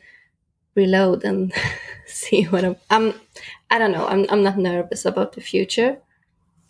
reload 0.75 1.25
and 1.25 1.51
see 2.05 2.43
what 2.43 2.63
I'm, 2.63 2.75
I'm 2.89 3.13
I 3.69 3.79
don't 3.79 3.91
know. 3.91 4.07
I'm 4.07 4.25
I'm 4.29 4.43
not 4.43 4.57
nervous 4.57 5.05
about 5.05 5.33
the 5.33 5.41
future 5.41 5.97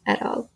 at 0.07 0.21
all. 0.21 0.49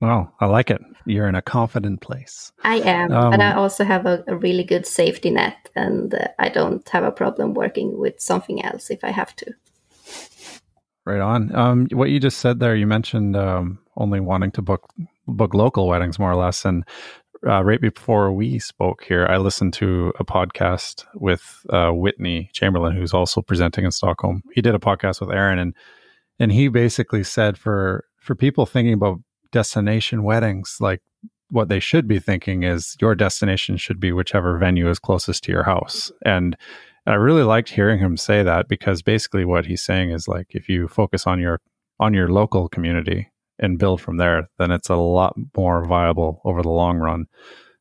Well, 0.00 0.34
I 0.40 0.46
like 0.46 0.70
it. 0.70 0.80
You're 1.06 1.28
in 1.28 1.34
a 1.34 1.42
confident 1.42 2.00
place. 2.00 2.52
I 2.64 2.76
am, 2.76 3.12
um, 3.12 3.30
but 3.30 3.40
I 3.40 3.52
also 3.52 3.84
have 3.84 4.06
a, 4.06 4.24
a, 4.26 4.36
really 4.36 4.64
good 4.64 4.86
safety 4.86 5.30
net, 5.30 5.68
and 5.76 6.14
uh, 6.14 6.28
I 6.38 6.48
don't 6.48 6.86
have 6.88 7.04
a 7.04 7.12
problem 7.12 7.52
working 7.52 7.98
with 7.98 8.18
something 8.18 8.64
else 8.64 8.90
if 8.90 9.04
I 9.04 9.10
have 9.10 9.36
to. 9.36 9.52
Right 11.04 11.20
on. 11.20 11.54
Um, 11.54 11.86
what 11.92 12.10
you 12.10 12.18
just 12.18 12.38
said 12.38 12.60
there, 12.60 12.76
you 12.76 12.86
mentioned 12.86 13.36
um, 13.36 13.78
only 14.00 14.20
wanting 14.20 14.50
to 14.52 14.62
book 14.62 14.88
book 15.28 15.54
local 15.54 15.86
weddings, 15.86 16.18
more 16.18 16.32
or 16.32 16.36
less, 16.36 16.64
and 16.64 16.84
uh, 17.46 17.64
right 17.64 17.80
before 17.80 18.32
we 18.32 18.58
spoke 18.58 19.04
here, 19.04 19.26
I 19.26 19.38
listened 19.38 19.72
to 19.74 20.12
a 20.18 20.24
podcast 20.24 21.06
with 21.14 21.64
uh, 21.70 21.90
Whitney 21.90 22.50
Chamberlain, 22.52 22.94
who's 22.94 23.14
also 23.14 23.40
presenting 23.40 23.84
in 23.84 23.90
Stockholm. 23.90 24.42
He 24.52 24.60
did 24.60 24.74
a 24.74 24.78
podcast 24.78 25.20
with 25.20 25.30
Aaron, 25.30 25.58
and 25.58 25.74
and 26.38 26.52
he 26.52 26.68
basically 26.68 27.24
said 27.24 27.56
for 27.56 28.04
for 28.18 28.34
people 28.34 28.66
thinking 28.66 28.94
about 28.94 29.20
destination 29.52 30.22
weddings, 30.22 30.76
like 30.80 31.00
what 31.50 31.68
they 31.68 31.80
should 31.80 32.06
be 32.06 32.18
thinking 32.18 32.62
is 32.62 32.96
your 33.00 33.14
destination 33.14 33.76
should 33.76 33.98
be 33.98 34.12
whichever 34.12 34.56
venue 34.58 34.88
is 34.88 34.98
closest 34.98 35.44
to 35.44 35.52
your 35.52 35.64
house. 35.64 36.12
And 36.24 36.56
I 37.06 37.14
really 37.14 37.42
liked 37.42 37.70
hearing 37.70 37.98
him 37.98 38.16
say 38.16 38.42
that 38.42 38.68
because 38.68 39.02
basically 39.02 39.44
what 39.44 39.66
he's 39.66 39.82
saying 39.82 40.10
is 40.10 40.28
like 40.28 40.48
if 40.50 40.68
you 40.68 40.86
focus 40.86 41.26
on 41.26 41.40
your 41.40 41.60
on 41.98 42.14
your 42.14 42.28
local 42.28 42.68
community 42.68 43.29
and 43.60 43.78
build 43.78 44.00
from 44.00 44.16
there, 44.16 44.48
then 44.58 44.70
it's 44.70 44.88
a 44.88 44.96
lot 44.96 45.36
more 45.56 45.84
viable 45.84 46.40
over 46.44 46.62
the 46.62 46.70
long 46.70 46.98
run. 46.98 47.26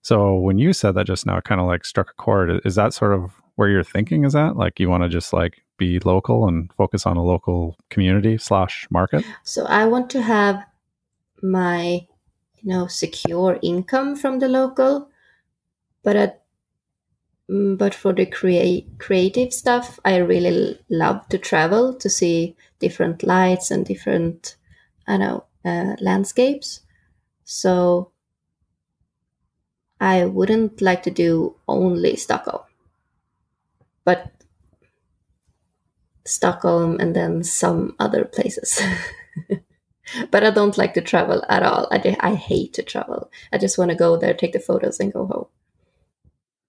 So 0.01 0.35
when 0.35 0.57
you 0.57 0.73
said 0.73 0.95
that 0.95 1.07
just 1.07 1.25
now, 1.25 1.37
it 1.37 1.43
kind 1.43 1.59
of 1.59 1.67
like 1.67 1.85
struck 1.85 2.11
a 2.11 2.21
chord. 2.21 2.61
Is 2.65 2.75
that 2.75 2.93
sort 2.93 3.13
of 3.13 3.31
where 3.55 3.69
your 3.69 3.83
thinking 3.83 4.23
is 4.23 4.35
at? 4.35 4.55
Like 4.55 4.79
you 4.79 4.89
want 4.89 5.03
to 5.03 5.09
just 5.09 5.33
like 5.33 5.61
be 5.77 5.99
local 5.99 6.47
and 6.47 6.71
focus 6.73 7.05
on 7.05 7.17
a 7.17 7.23
local 7.23 7.75
community 7.89 8.37
slash 8.37 8.87
market? 8.89 9.25
So 9.43 9.65
I 9.65 9.85
want 9.85 10.09
to 10.11 10.21
have 10.21 10.63
my, 11.41 12.07
you 12.61 12.69
know, 12.69 12.87
secure 12.87 13.59
income 13.61 14.15
from 14.15 14.39
the 14.39 14.47
local, 14.47 15.09
but 16.03 16.15
at 16.15 16.43
mm, 17.49 17.77
but 17.77 17.93
for 17.93 18.13
the 18.13 18.25
create 18.25 18.87
creative 18.99 19.53
stuff, 19.53 19.99
I 20.05 20.17
really 20.17 20.79
love 20.89 21.27
to 21.29 21.37
travel 21.37 21.93
to 21.95 22.09
see 22.09 22.55
different 22.79 23.23
lights 23.23 23.71
and 23.71 23.85
different, 23.85 24.55
I 25.07 25.17
know, 25.17 25.45
uh, 25.65 25.95
landscapes. 25.99 26.81
So 27.43 28.11
I 29.99 30.25
wouldn't 30.25 30.81
like 30.81 31.03
to 31.03 31.11
do 31.11 31.55
only 31.67 32.15
Stockholm, 32.15 32.63
but 34.05 34.31
Stockholm 36.25 36.99
and 36.99 37.15
then 37.15 37.43
some 37.43 37.95
other 37.99 38.23
places. 38.23 38.81
but 40.31 40.43
I 40.43 40.51
don't 40.51 40.77
like 40.77 40.93
to 40.93 41.01
travel 41.01 41.43
at 41.49 41.63
all. 41.63 41.87
I, 41.91 42.15
I 42.19 42.35
hate 42.35 42.73
to 42.73 42.83
travel. 42.83 43.31
I 43.51 43.57
just 43.57 43.77
want 43.77 43.89
to 43.89 43.97
go 43.97 44.15
there, 44.15 44.33
take 44.33 44.53
the 44.53 44.59
photos, 44.59 44.99
and 44.99 45.11
go 45.11 45.25
home. 45.25 45.47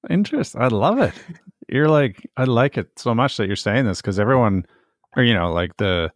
Interesting. 0.08 0.62
I 0.62 0.68
love 0.68 0.98
it. 0.98 1.14
You're 1.68 1.88
like, 1.88 2.28
I 2.36 2.44
like 2.44 2.78
it 2.78 2.98
so 2.98 3.14
much 3.14 3.36
that 3.36 3.46
you're 3.46 3.56
saying 3.56 3.84
this 3.84 4.00
because 4.00 4.18
everyone, 4.18 4.66
or 5.16 5.22
you 5.22 5.34
know, 5.34 5.52
like 5.52 5.76
the 5.76 6.12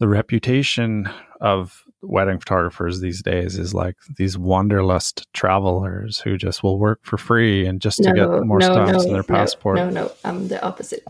the 0.00 0.08
reputation 0.08 1.08
of 1.40 1.84
wedding 2.02 2.38
photographers 2.38 3.00
these 3.00 3.22
days 3.22 3.58
is 3.58 3.74
like 3.74 3.96
these 4.16 4.38
wanderlust 4.38 5.26
travelers 5.32 6.18
who 6.18 6.36
just 6.36 6.62
will 6.62 6.78
work 6.78 7.00
for 7.02 7.16
free 7.16 7.66
and 7.66 7.80
just 7.80 7.98
to 7.98 8.12
no, 8.12 8.14
get 8.14 8.46
more 8.46 8.58
no, 8.58 8.72
stamps 8.72 8.92
no, 8.92 9.08
in 9.08 9.12
their 9.12 9.22
passport. 9.22 9.76
No, 9.76 9.90
no, 9.90 10.12
I'm 10.24 10.48
the 10.48 10.62
opposite. 10.64 11.04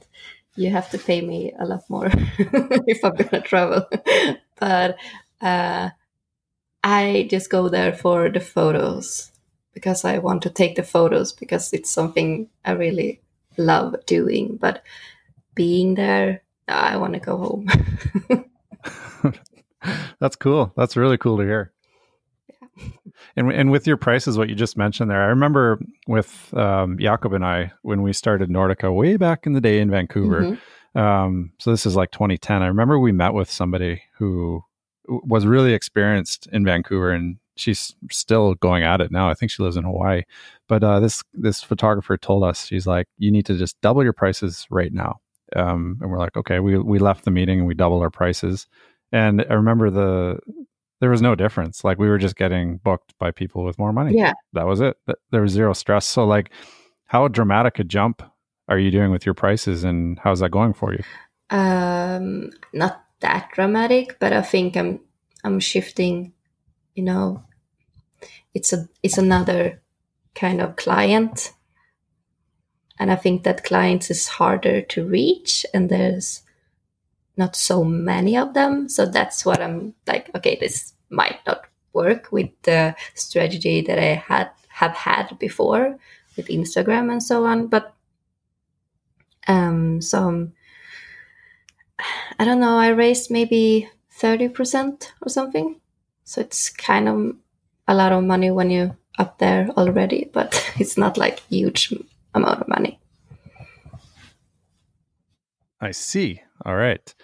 You 0.56 0.70
have 0.70 0.90
to 0.90 0.98
pay 0.98 1.20
me 1.20 1.52
a 1.58 1.66
lot 1.66 1.88
more 1.88 2.08
if 2.38 3.04
I'm 3.04 3.14
gonna 3.14 3.42
travel. 3.42 3.86
but 4.60 4.96
uh, 5.40 5.90
I 6.82 7.28
just 7.30 7.50
go 7.50 7.68
there 7.68 7.92
for 7.92 8.28
the 8.28 8.40
photos 8.40 9.30
because 9.74 10.04
I 10.04 10.18
want 10.18 10.42
to 10.42 10.50
take 10.50 10.76
the 10.76 10.82
photos 10.82 11.32
because 11.32 11.72
it's 11.72 11.90
something 11.90 12.48
I 12.64 12.72
really 12.72 13.20
love 13.56 13.94
doing. 14.06 14.56
But 14.56 14.82
being 15.54 15.94
there, 15.94 16.42
I 16.66 16.96
want 16.96 17.14
to 17.14 17.20
go 17.20 17.36
home. 17.36 17.68
That's 20.20 20.36
cool. 20.36 20.72
That's 20.76 20.96
really 20.96 21.18
cool 21.18 21.38
to 21.38 21.44
hear. 21.44 21.72
Yeah. 22.48 22.88
And 23.36 23.52
and 23.52 23.70
with 23.70 23.86
your 23.86 23.96
prices, 23.96 24.38
what 24.38 24.48
you 24.48 24.54
just 24.54 24.76
mentioned 24.76 25.10
there, 25.10 25.22
I 25.22 25.26
remember 25.26 25.80
with 26.06 26.52
um, 26.54 26.98
Jakob 26.98 27.32
and 27.32 27.44
I 27.44 27.72
when 27.82 28.02
we 28.02 28.12
started 28.12 28.50
Nordica 28.50 28.94
way 28.94 29.16
back 29.16 29.46
in 29.46 29.52
the 29.52 29.60
day 29.60 29.80
in 29.80 29.90
Vancouver. 29.90 30.42
Mm-hmm. 30.42 30.98
Um, 30.98 31.52
so 31.58 31.70
this 31.70 31.86
is 31.86 31.96
like 31.96 32.10
2010. 32.10 32.62
I 32.62 32.66
remember 32.66 32.98
we 32.98 33.12
met 33.12 33.34
with 33.34 33.50
somebody 33.50 34.02
who 34.16 34.62
was 35.06 35.46
really 35.46 35.72
experienced 35.72 36.48
in 36.52 36.64
Vancouver, 36.64 37.10
and 37.10 37.38
she's 37.56 37.94
still 38.10 38.54
going 38.54 38.82
at 38.82 39.00
it 39.00 39.10
now. 39.10 39.28
I 39.28 39.34
think 39.34 39.50
she 39.50 39.62
lives 39.62 39.76
in 39.76 39.84
Hawaii. 39.84 40.22
But 40.68 40.84
uh, 40.84 41.00
this 41.00 41.22
this 41.34 41.62
photographer 41.62 42.16
told 42.16 42.44
us 42.44 42.66
she's 42.66 42.86
like, 42.86 43.06
you 43.18 43.30
need 43.30 43.46
to 43.46 43.56
just 43.56 43.80
double 43.80 44.02
your 44.02 44.12
prices 44.12 44.66
right 44.70 44.92
now. 44.92 45.20
Um, 45.56 45.98
and 46.00 46.10
we're 46.10 46.18
like, 46.18 46.36
okay. 46.36 46.60
We 46.60 46.78
we 46.78 46.98
left 46.98 47.24
the 47.24 47.30
meeting 47.30 47.58
and 47.58 47.68
we 47.68 47.74
doubled 47.74 48.02
our 48.02 48.10
prices. 48.10 48.66
And 49.12 49.44
I 49.48 49.54
remember 49.54 49.90
the 49.90 50.38
there 51.00 51.10
was 51.10 51.22
no 51.22 51.34
difference. 51.34 51.84
Like 51.84 51.98
we 51.98 52.08
were 52.08 52.18
just 52.18 52.36
getting 52.36 52.78
booked 52.78 53.16
by 53.18 53.30
people 53.30 53.64
with 53.64 53.78
more 53.78 53.92
money. 53.92 54.16
Yeah. 54.16 54.32
That 54.52 54.66
was 54.66 54.80
it. 54.80 54.96
There 55.30 55.42
was 55.42 55.52
zero 55.52 55.72
stress. 55.72 56.06
So 56.06 56.24
like 56.24 56.50
how 57.06 57.28
dramatic 57.28 57.78
a 57.78 57.84
jump 57.84 58.22
are 58.68 58.78
you 58.78 58.90
doing 58.90 59.10
with 59.10 59.24
your 59.24 59.34
prices 59.34 59.84
and 59.84 60.18
how's 60.18 60.40
that 60.40 60.50
going 60.50 60.74
for 60.74 60.92
you? 60.92 61.02
Um 61.56 62.50
not 62.72 63.04
that 63.20 63.50
dramatic, 63.52 64.18
but 64.18 64.32
I 64.32 64.42
think 64.42 64.76
I'm 64.76 65.00
I'm 65.44 65.60
shifting, 65.60 66.32
you 66.94 67.04
know, 67.04 67.44
it's 68.54 68.72
a 68.72 68.88
it's 69.02 69.18
another 69.18 69.80
kind 70.34 70.60
of 70.60 70.76
client. 70.76 71.52
And 73.00 73.12
I 73.12 73.16
think 73.16 73.44
that 73.44 73.64
clients 73.64 74.10
is 74.10 74.26
harder 74.26 74.82
to 74.82 75.06
reach 75.06 75.64
and 75.72 75.88
there's 75.88 76.42
not 77.38 77.56
so 77.56 77.84
many 77.84 78.36
of 78.36 78.54
them. 78.54 78.88
So 78.88 79.06
that's 79.06 79.44
what 79.44 79.62
I'm 79.62 79.94
like, 80.06 80.30
okay, 80.34 80.56
this 80.60 80.94
might 81.08 81.38
not 81.46 81.62
work 81.92 82.30
with 82.32 82.50
the 82.62 82.94
strategy 83.14 83.80
that 83.82 83.98
I 83.98 84.14
had 84.14 84.50
have 84.68 84.92
had 84.94 85.38
before 85.38 85.98
with 86.36 86.48
Instagram 86.48 87.10
and 87.10 87.22
so 87.22 87.44
on. 87.44 87.66
But 87.68 87.94
um, 89.46 90.00
some 90.00 90.52
I 92.38 92.44
don't 92.44 92.60
know. 92.60 92.78
I 92.78 92.88
raised 92.88 93.30
maybe 93.30 93.88
thirty 94.10 94.48
percent 94.48 95.12
or 95.22 95.28
something. 95.28 95.80
So 96.24 96.40
it's 96.40 96.68
kind 96.68 97.08
of 97.08 97.36
a 97.88 97.94
lot 97.94 98.12
of 98.12 98.22
money 98.22 98.50
when 98.50 98.70
you're 98.70 98.96
up 99.18 99.38
there 99.38 99.68
already, 99.76 100.30
but 100.32 100.54
it's 100.78 100.96
not 100.96 101.16
like 101.16 101.40
huge 101.48 101.92
amount 102.34 102.60
of 102.60 102.68
money. 102.68 103.00
I 105.80 105.92
see. 105.92 106.42
All 106.64 106.76
right. 106.76 107.14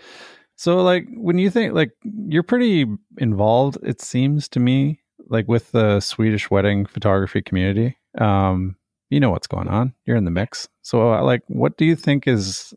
So 0.57 0.79
like 0.83 1.07
when 1.15 1.39
you 1.39 1.51
think 1.51 1.75
like 1.75 1.91
you're 2.03 2.43
pretty 2.43 2.87
involved 3.19 3.79
it 3.83 4.01
seems 4.01 4.49
to 4.51 4.61
me 4.61 5.01
like 5.29 5.49
with 5.49 5.73
the 5.73 6.01
Swedish 6.01 6.51
wedding 6.51 6.87
photography 6.87 7.43
community. 7.43 7.97
Um 8.19 8.77
you 9.11 9.21
know 9.21 9.31
what's 9.31 9.47
going 9.47 9.69
on. 9.69 9.95
You're 10.07 10.17
in 10.17 10.25
the 10.25 10.31
mix. 10.31 10.69
So 10.83 11.15
uh, 11.15 11.23
like 11.23 11.43
what 11.49 11.77
do 11.77 11.85
you 11.85 11.97
think 11.97 12.27
is 12.27 12.75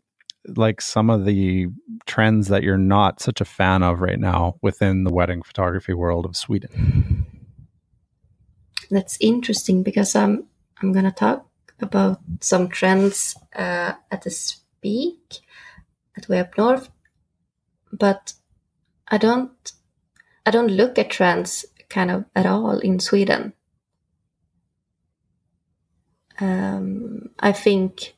like 0.56 0.80
some 0.80 1.10
of 1.10 1.24
the 1.24 1.66
trends 2.06 2.48
that 2.48 2.62
you're 2.62 2.78
not 2.78 3.20
such 3.20 3.40
a 3.40 3.44
fan 3.44 3.82
of 3.82 4.00
right 4.00 4.18
now 4.18 4.56
within 4.62 5.04
the 5.04 5.12
wedding 5.12 5.42
photography 5.42 5.92
world 5.92 6.24
of 6.24 6.36
Sweden? 6.36 7.26
That's 8.90 9.18
interesting 9.20 9.82
because 9.82 10.14
I'm 10.14 10.44
I'm 10.80 10.92
to 10.92 11.10
talk 11.10 11.46
about 11.80 12.20
some 12.40 12.68
trends 12.68 13.36
uh, 13.54 13.92
at 14.10 14.22
the 14.22 14.30
speak 14.30 15.40
at 16.18 16.28
Way 16.28 16.40
Up 16.40 16.58
North, 16.58 16.90
but 17.92 18.34
I 19.06 19.18
don't 19.18 19.72
I 20.44 20.50
don't 20.50 20.68
look 20.70 20.98
at 20.98 21.10
trends 21.10 21.64
kind 21.88 22.10
of 22.10 22.24
at 22.34 22.46
all 22.46 22.78
in 22.78 23.00
Sweden. 23.00 23.52
Um, 26.40 27.30
I 27.38 27.52
think 27.52 28.16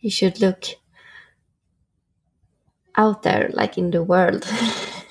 you 0.00 0.10
should 0.10 0.40
look 0.40 0.64
out 2.94 3.22
there, 3.22 3.50
like 3.52 3.78
in 3.78 3.90
the 3.90 4.02
world, 4.02 4.46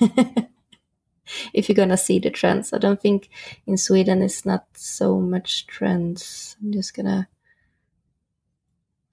if 1.52 1.68
you're 1.68 1.74
gonna 1.76 1.96
see 1.96 2.18
the 2.18 2.30
trends. 2.30 2.72
I 2.72 2.78
don't 2.78 3.00
think 3.00 3.28
in 3.66 3.76
Sweden 3.76 4.22
it's 4.22 4.44
not 4.44 4.66
so 4.74 5.18
much 5.20 5.66
trends. 5.66 6.56
I'm 6.62 6.72
just 6.72 6.94
gonna 6.94 7.28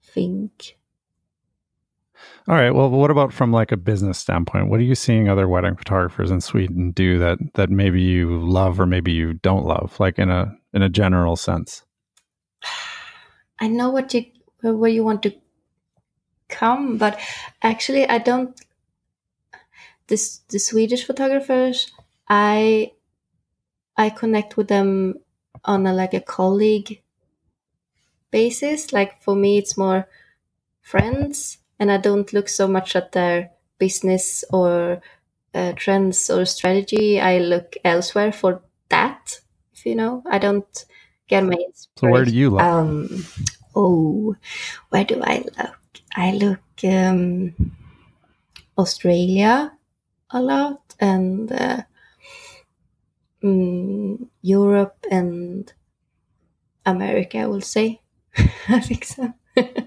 think. 0.02 0.79
All 2.48 2.54
right. 2.56 2.70
Well, 2.70 2.90
what 2.90 3.10
about 3.10 3.32
from 3.32 3.52
like 3.52 3.72
a 3.72 3.76
business 3.76 4.18
standpoint? 4.18 4.68
What 4.68 4.80
are 4.80 4.84
you 4.84 4.94
seeing 4.94 5.28
other 5.28 5.48
wedding 5.48 5.76
photographers 5.76 6.30
in 6.30 6.40
Sweden 6.40 6.90
do 6.90 7.18
that 7.18 7.38
that 7.54 7.70
maybe 7.70 8.00
you 8.00 8.38
love 8.38 8.80
or 8.80 8.86
maybe 8.86 9.12
you 9.12 9.34
don't 9.34 9.64
love, 9.64 9.98
like 10.00 10.18
in 10.18 10.30
a 10.30 10.56
in 10.72 10.82
a 10.82 10.88
general 10.88 11.36
sense? 11.36 11.84
I 13.60 13.68
know 13.68 13.90
what 13.90 14.14
you 14.14 14.24
where 14.62 14.90
you 14.90 15.04
want 15.04 15.22
to 15.24 15.34
come, 16.48 16.98
but 16.98 17.18
actually, 17.62 18.08
I 18.08 18.18
don't. 18.18 18.58
This 20.08 20.38
the 20.48 20.58
Swedish 20.58 21.04
photographers, 21.04 21.92
I 22.28 22.92
I 23.96 24.10
connect 24.10 24.56
with 24.56 24.68
them 24.68 25.14
on 25.64 25.86
a 25.86 25.92
like 25.92 26.14
a 26.14 26.20
colleague 26.20 27.02
basis. 28.30 28.92
Like 28.92 29.22
for 29.22 29.36
me, 29.36 29.58
it's 29.58 29.76
more 29.76 30.08
friends, 30.80 31.58
and 31.80 31.90
I 31.90 31.96
don't 31.96 32.32
look 32.32 32.48
so 32.48 32.68
much 32.68 32.94
at 32.94 33.12
their 33.12 33.50
business 33.78 34.44
or 34.52 35.00
uh, 35.54 35.72
trends 35.72 36.30
or 36.30 36.44
strategy. 36.44 37.20
I 37.20 37.38
look 37.38 37.74
elsewhere 37.84 38.32
for 38.32 38.62
that. 38.90 39.40
If 39.74 39.86
you 39.86 39.96
know, 39.96 40.22
I 40.30 40.38
don't 40.38 40.84
get 41.26 41.42
my. 41.44 41.56
So 41.96 42.08
where 42.08 42.24
do 42.24 42.30
you 42.30 42.50
look? 42.50 42.60
Um, 42.60 43.24
oh, 43.74 44.36
where 44.90 45.04
do 45.04 45.20
I 45.24 45.38
look? 45.58 45.76
I 46.14 46.32
look 46.32 46.60
um, 46.84 47.54
Australia 48.76 49.72
a 50.30 50.42
lot 50.42 50.94
and 51.00 51.50
uh, 51.50 51.82
mm, 53.42 54.28
Europe 54.42 55.06
and 55.10 55.72
America. 56.84 57.38
I 57.38 57.46
will 57.46 57.62
say. 57.62 58.02
I 58.68 58.80
think 58.80 59.04
so. 59.04 59.32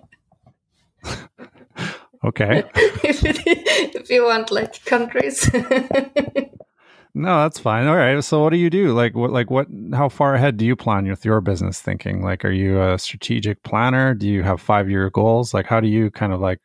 okay. 2.41 2.63
if, 3.03 3.23
it, 3.25 3.95
if 3.95 4.09
you 4.09 4.25
want 4.25 4.51
like 4.51 4.83
countries. 4.85 5.49
no, 7.13 7.41
that's 7.41 7.59
fine. 7.59 7.87
All 7.87 7.95
right. 7.95 8.23
So 8.23 8.41
what 8.41 8.51
do 8.51 8.57
you 8.57 8.69
do? 8.69 8.93
Like 8.93 9.15
what 9.15 9.31
like 9.31 9.49
what 9.49 9.67
how 9.93 10.09
far 10.09 10.35
ahead 10.35 10.57
do 10.57 10.65
you 10.65 10.75
plan 10.75 11.07
with 11.07 11.25
your 11.25 11.41
business 11.41 11.79
thinking? 11.79 12.23
Like 12.23 12.43
are 12.43 12.51
you 12.51 12.81
a 12.81 12.97
strategic 12.97 13.63
planner? 13.63 14.13
Do 14.13 14.27
you 14.27 14.43
have 14.43 14.61
5-year 14.61 15.09
goals? 15.11 15.53
Like 15.53 15.67
how 15.67 15.79
do 15.79 15.87
you 15.87 16.11
kind 16.11 16.33
of 16.33 16.39
like 16.39 16.59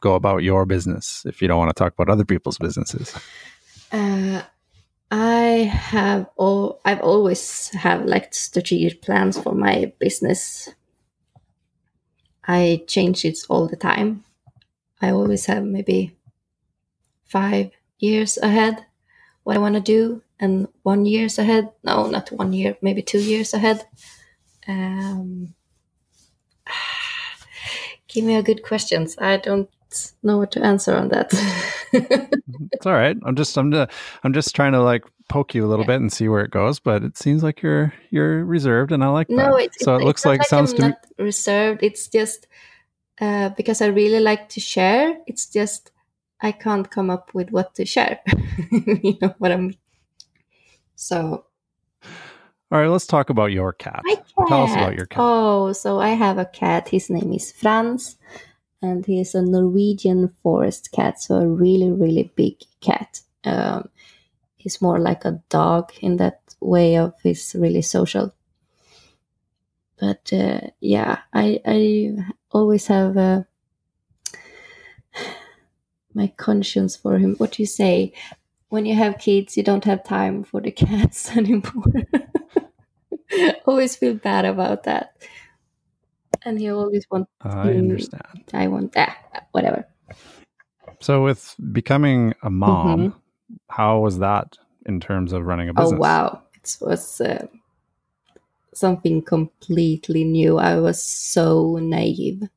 go 0.00 0.14
about 0.14 0.42
your 0.42 0.66
business 0.66 1.24
if 1.26 1.40
you 1.40 1.48
don't 1.48 1.58
want 1.58 1.70
to 1.70 1.74
talk 1.74 1.94
about 1.94 2.10
other 2.10 2.24
people's 2.24 2.58
businesses? 2.58 3.16
Uh 3.92 4.42
I 5.10 5.70
have 5.72 6.26
all 6.36 6.80
I've 6.84 7.00
always 7.00 7.68
have 7.68 8.04
like 8.06 8.34
strategic 8.34 9.02
plans 9.02 9.38
for 9.38 9.54
my 9.54 9.92
business. 10.00 10.68
I 12.48 12.84
change 12.86 13.24
it 13.24 13.38
all 13.48 13.68
the 13.68 13.76
time. 13.76 14.24
I 15.00 15.10
always 15.10 15.46
have 15.46 15.64
maybe 15.64 16.16
5 17.26 17.70
years 17.98 18.38
ahead 18.38 18.84
what 19.46 19.54
I 19.54 19.60
want 19.60 19.76
to 19.76 19.80
do, 19.80 20.22
and 20.40 20.66
one 20.82 21.06
years 21.06 21.38
ahead. 21.38 21.70
No, 21.84 22.08
not 22.08 22.30
one 22.32 22.52
year, 22.52 22.76
maybe 22.82 23.00
two 23.00 23.20
years 23.20 23.54
ahead. 23.54 23.86
Um, 24.66 25.54
give 28.08 28.24
me 28.24 28.34
a 28.34 28.42
good 28.42 28.64
questions. 28.64 29.16
I 29.18 29.36
don't 29.36 29.70
know 30.24 30.38
what 30.38 30.50
to 30.50 30.64
answer 30.64 30.96
on 30.96 31.10
that. 31.10 31.30
it's 32.72 32.86
all 32.86 32.92
right. 32.92 33.16
I'm 33.24 33.36
just 33.36 33.56
I'm 33.56 33.70
just, 33.70 33.92
I'm 34.24 34.32
just 34.32 34.56
trying 34.56 34.72
to 34.72 34.82
like 34.82 35.04
poke 35.28 35.54
you 35.54 35.64
a 35.64 35.68
little 35.68 35.84
yeah. 35.84 35.92
bit 35.92 36.00
and 36.00 36.12
see 36.12 36.26
where 36.26 36.44
it 36.44 36.50
goes. 36.50 36.80
But 36.80 37.04
it 37.04 37.16
seems 37.16 37.44
like 37.44 37.62
you're 37.62 37.94
you're 38.10 38.44
reserved, 38.44 38.90
and 38.90 39.04
I 39.04 39.08
like 39.10 39.28
that. 39.28 39.36
No, 39.36 39.56
it, 39.56 39.80
so 39.80 39.94
it, 39.94 40.02
it 40.02 40.06
looks 40.06 40.26
like, 40.26 40.40
like 40.40 40.48
sounds 40.48 40.72
I'm 40.72 40.76
to 40.78 40.82
not 40.88 41.06
me 41.18 41.24
reserved. 41.24 41.84
It's 41.84 42.08
just 42.08 42.48
uh, 43.20 43.50
because 43.50 43.80
I 43.80 43.86
really 43.86 44.20
like 44.20 44.48
to 44.50 44.60
share. 44.60 45.18
It's 45.26 45.46
just 45.46 45.90
I 46.40 46.52
can't 46.52 46.90
come 46.90 47.10
up 47.10 47.32
with 47.34 47.50
what 47.50 47.74
to 47.76 47.84
share. 47.84 48.20
you 48.70 49.18
know 49.20 49.34
what 49.38 49.52
I'm. 49.52 49.74
So. 50.94 51.44
All 52.72 52.80
right, 52.80 52.88
let's 52.88 53.06
talk 53.06 53.30
about 53.30 53.52
your 53.52 53.72
cat. 53.72 54.00
My 54.04 54.16
cat. 54.16 54.48
Tell 54.48 54.62
us 54.64 54.72
about 54.72 54.96
your 54.96 55.06
cat. 55.06 55.20
Oh, 55.22 55.72
so 55.72 56.00
I 56.00 56.10
have 56.10 56.38
a 56.38 56.44
cat. 56.44 56.88
His 56.88 57.08
name 57.08 57.32
is 57.32 57.52
Franz, 57.52 58.16
and 58.82 59.06
he 59.06 59.20
is 59.20 59.34
a 59.34 59.42
Norwegian 59.42 60.28
forest 60.42 60.90
cat. 60.92 61.20
So 61.20 61.36
a 61.36 61.46
really, 61.46 61.90
really 61.90 62.32
big 62.34 62.56
cat. 62.80 63.20
Um, 63.44 63.88
he's 64.56 64.82
more 64.82 64.98
like 64.98 65.24
a 65.24 65.40
dog 65.48 65.92
in 66.00 66.16
that 66.16 66.40
way 66.60 66.96
of 66.96 67.14
he's 67.22 67.54
really 67.56 67.82
social. 67.82 68.34
But 69.98 70.32
uh, 70.32 70.60
yeah, 70.80 71.20
I 71.32 71.60
I 71.64 72.16
always 72.50 72.86
have 72.86 73.16
a 73.16 73.46
my 76.14 76.32
conscience 76.36 76.96
for 76.96 77.18
him. 77.18 77.34
What 77.36 77.52
do 77.52 77.62
you 77.62 77.66
say? 77.66 78.12
When 78.68 78.86
you 78.86 78.94
have 78.94 79.18
kids, 79.18 79.56
you 79.56 79.62
don't 79.62 79.84
have 79.84 80.02
time 80.02 80.42
for 80.42 80.60
the 80.60 80.70
cats 80.84 81.36
anymore. 81.36 81.92
always 83.66 83.94
feel 83.96 84.14
bad 84.14 84.44
about 84.44 84.84
that. 84.84 85.16
And 86.44 86.58
he 86.58 86.70
always 86.70 87.06
wants. 87.10 87.30
I 87.42 87.70
understand. 87.70 88.44
I 88.52 88.68
want 88.68 88.92
that. 88.92 89.16
Ah, 89.34 89.40
whatever. 89.52 89.86
So, 91.00 91.24
with 91.24 91.54
becoming 91.72 92.34
a 92.42 92.50
mom, 92.50 93.00
mm-hmm. 93.00 93.18
how 93.68 93.98
was 93.98 94.20
that 94.20 94.56
in 94.86 95.00
terms 95.00 95.32
of 95.32 95.44
running 95.44 95.68
a 95.68 95.72
oh, 95.72 95.74
business? 95.74 95.98
Oh 95.98 96.00
wow, 96.00 96.42
it 96.54 96.76
was 96.80 97.20
uh, 97.20 97.46
something 98.76 99.22
completely 99.22 100.24
new. 100.24 100.58
I 100.58 100.78
was 100.80 101.02
so 101.02 101.76
naive 101.76 102.48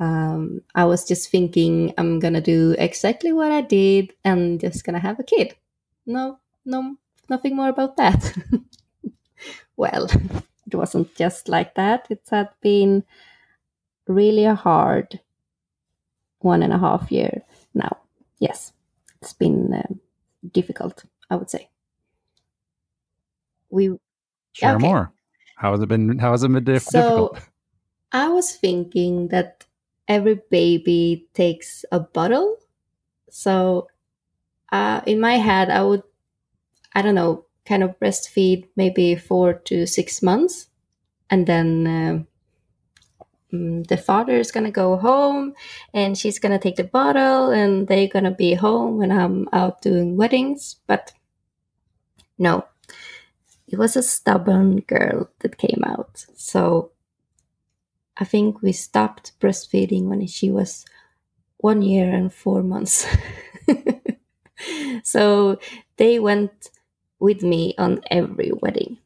um, 0.00 0.62
I 0.74 0.84
was 0.84 1.04
just 1.04 1.30
thinking 1.30 1.92
I'm 1.98 2.20
gonna 2.20 2.40
do 2.40 2.74
exactly 2.78 3.32
what 3.32 3.50
I 3.50 3.62
did 3.62 4.14
and 4.24 4.60
just 4.60 4.84
gonna 4.84 5.00
have 5.00 5.18
a 5.18 5.24
kid. 5.24 5.56
No, 6.06 6.38
no, 6.64 6.96
nothing 7.28 7.56
more 7.56 7.68
about 7.68 7.96
that. 7.96 8.32
well, 9.76 10.06
it 10.66 10.74
wasn't 10.74 11.14
just 11.14 11.48
like 11.48 11.74
that. 11.74 12.06
It 12.10 12.22
had 12.30 12.50
been 12.60 13.04
really 14.08 14.44
a 14.44 14.56
hard 14.56 15.20
one 16.40 16.62
and 16.62 16.72
a 16.72 16.78
half 16.78 17.10
year 17.10 17.42
now. 17.74 17.98
Yes, 18.38 18.72
it's 19.20 19.32
been 19.32 19.72
uh, 19.74 19.94
difficult, 20.52 21.04
I 21.30 21.36
would 21.36 21.50
say. 21.50 21.70
We 23.70 23.98
share 24.58 24.76
okay. 24.76 24.86
more. 24.86 25.12
How 25.56 25.72
has 25.72 25.80
it 25.80 25.88
been? 25.88 26.18
How 26.18 26.32
has 26.32 26.42
it 26.42 26.52
been 26.52 26.64
diff- 26.64 26.82
so, 26.82 27.00
difficult? 27.00 27.38
I 28.12 28.28
was 28.28 28.54
thinking 28.54 29.28
that 29.28 29.66
every 30.06 30.40
baby 30.50 31.26
takes 31.34 31.84
a 31.92 32.00
bottle. 32.00 32.56
So 33.30 33.88
uh, 34.72 35.02
in 35.06 35.20
my 35.20 35.34
head, 35.34 35.70
I 35.70 35.82
would 35.82 36.02
I 36.94 37.02
don't 37.02 37.14
know, 37.14 37.44
kind 37.64 37.82
of 37.82 37.98
breastfeed 38.00 38.66
maybe 38.74 39.14
four 39.14 39.54
to 39.54 39.86
six 39.86 40.22
months. 40.22 40.68
And 41.30 41.46
then 41.46 41.86
uh, 41.86 43.24
mm, 43.54 43.86
the 43.86 43.96
father 43.96 44.36
is 44.36 44.50
going 44.50 44.64
to 44.64 44.72
go 44.72 44.96
home 44.96 45.54
and 45.92 46.16
she's 46.16 46.38
going 46.38 46.52
to 46.52 46.58
take 46.58 46.76
the 46.76 46.84
bottle 46.84 47.50
and 47.50 47.86
they're 47.86 48.08
going 48.08 48.24
to 48.24 48.30
be 48.30 48.54
home 48.54 48.98
when 48.98 49.12
I'm 49.12 49.48
out 49.52 49.82
doing 49.82 50.16
weddings. 50.16 50.76
But 50.86 51.12
no, 52.38 52.64
it 53.68 53.78
was 53.78 53.96
a 53.96 54.02
stubborn 54.02 54.80
girl 54.80 55.30
that 55.40 55.58
came 55.58 55.82
out. 55.84 56.24
So 56.34 56.92
I 58.16 58.24
think 58.24 58.62
we 58.62 58.72
stopped 58.72 59.38
breastfeeding 59.40 60.04
when 60.04 60.26
she 60.26 60.50
was 60.50 60.86
one 61.58 61.82
year 61.82 62.12
and 62.12 62.32
four 62.32 62.62
months. 62.62 63.06
so 65.02 65.58
they 65.96 66.18
went 66.18 66.70
with 67.20 67.42
me 67.42 67.74
on 67.78 68.00
every 68.10 68.52
wedding 68.52 68.98